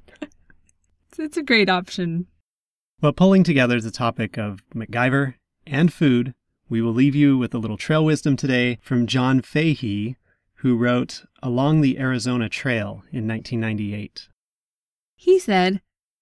So 1.13 1.25
it's 1.25 1.37
a 1.37 1.43
great 1.43 1.69
option. 1.69 2.29
Well, 3.03 3.13
pulling 3.13 3.43
together 3.43 3.81
the 3.81 3.91
topic 3.91 4.39
of 4.39 4.63
MacGyver 4.73 5.35
and 5.67 5.93
food, 5.93 6.33
we 6.69 6.81
will 6.81 6.93
leave 6.93 7.17
you 7.17 7.37
with 7.39 7.53
a 7.55 7.59
little 7.59 7.77
trail 7.77 8.05
wisdom 8.05 8.37
today 8.37 8.79
from 8.83 9.09
John 9.09 9.43
Fahey, 9.43 10.15
who 10.59 10.77
wrote 10.77 11.25
Along 11.43 11.81
the 11.81 11.99
Arizona 11.99 12.49
Trail 12.49 13.03
in 13.11 13.27
1998. 13.27 14.29
He 15.17 15.41
said, 15.41 15.81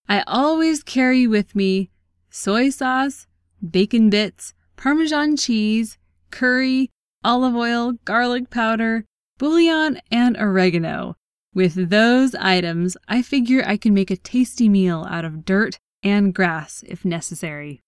I 0.08 0.24
always 0.26 0.82
carry 0.82 1.26
with 1.26 1.54
me 1.54 1.90
soy 2.30 2.70
sauce, 2.70 3.26
bacon 3.68 4.08
bits, 4.08 4.54
Parmesan 4.76 5.36
cheese, 5.36 5.98
curry, 6.30 6.90
olive 7.24 7.54
oil, 7.54 7.92
garlic 8.04 8.48
powder, 8.48 9.04
bouillon, 9.38 10.00
and 10.10 10.36
oregano. 10.36 11.16
With 11.52 11.90
those 11.90 12.34
items, 12.36 12.96
I 13.08 13.22
figure 13.22 13.62
I 13.66 13.76
can 13.76 13.92
make 13.92 14.10
a 14.10 14.16
tasty 14.16 14.68
meal 14.68 15.06
out 15.10 15.24
of 15.24 15.44
dirt 15.44 15.78
and 16.02 16.32
grass 16.32 16.84
if 16.86 17.04
necessary. 17.04 17.82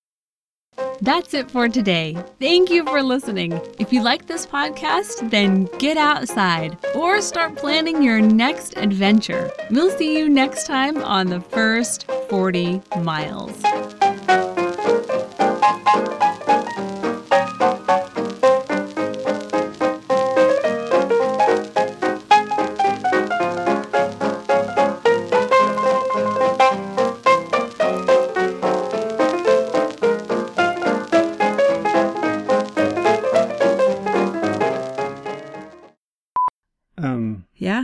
That's 1.02 1.32
it 1.32 1.50
for 1.50 1.66
today. 1.66 2.16
Thank 2.38 2.68
you 2.68 2.84
for 2.84 3.02
listening. 3.02 3.58
If 3.78 3.90
you 3.90 4.02
like 4.02 4.26
this 4.26 4.44
podcast, 4.44 5.30
then 5.30 5.64
get 5.78 5.96
outside 5.96 6.76
or 6.94 7.22
start 7.22 7.56
planning 7.56 8.02
your 8.02 8.20
next 8.20 8.76
adventure. 8.76 9.50
We'll 9.70 9.90
see 9.96 10.18
you 10.18 10.28
next 10.28 10.66
time 10.66 11.02
on 11.02 11.28
the 11.28 11.40
first 11.40 12.06
40 12.28 12.82
miles. 12.98 13.62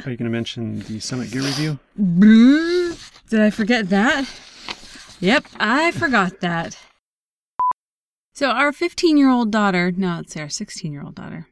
Are 0.06 0.10
you 0.10 0.16
going 0.16 0.30
to 0.30 0.36
mention 0.36 0.80
the 0.80 1.00
Summit 1.00 1.30
Gear 1.32 1.42
Review? 1.42 1.78
Did 3.28 3.40
I 3.40 3.50
forget 3.50 3.88
that? 3.88 4.28
Yep, 5.18 5.46
I 5.58 5.90
forgot 5.90 6.40
that. 6.40 6.78
So, 8.32 8.50
our 8.50 8.72
15 8.72 9.16
year 9.16 9.30
old 9.30 9.50
daughter, 9.50 9.90
no, 9.90 10.20
it's 10.20 10.36
our 10.36 10.48
16 10.48 10.92
year 10.92 11.02
old 11.02 11.16
daughter. 11.16 11.48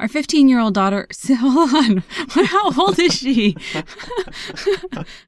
Our 0.00 0.08
15 0.08 0.48
year 0.48 0.58
old 0.58 0.74
daughter, 0.74 1.06
hold 1.38 1.74
on, 1.74 2.02
how 2.28 2.72
old 2.80 2.98
is 2.98 3.14
she? 3.14 3.56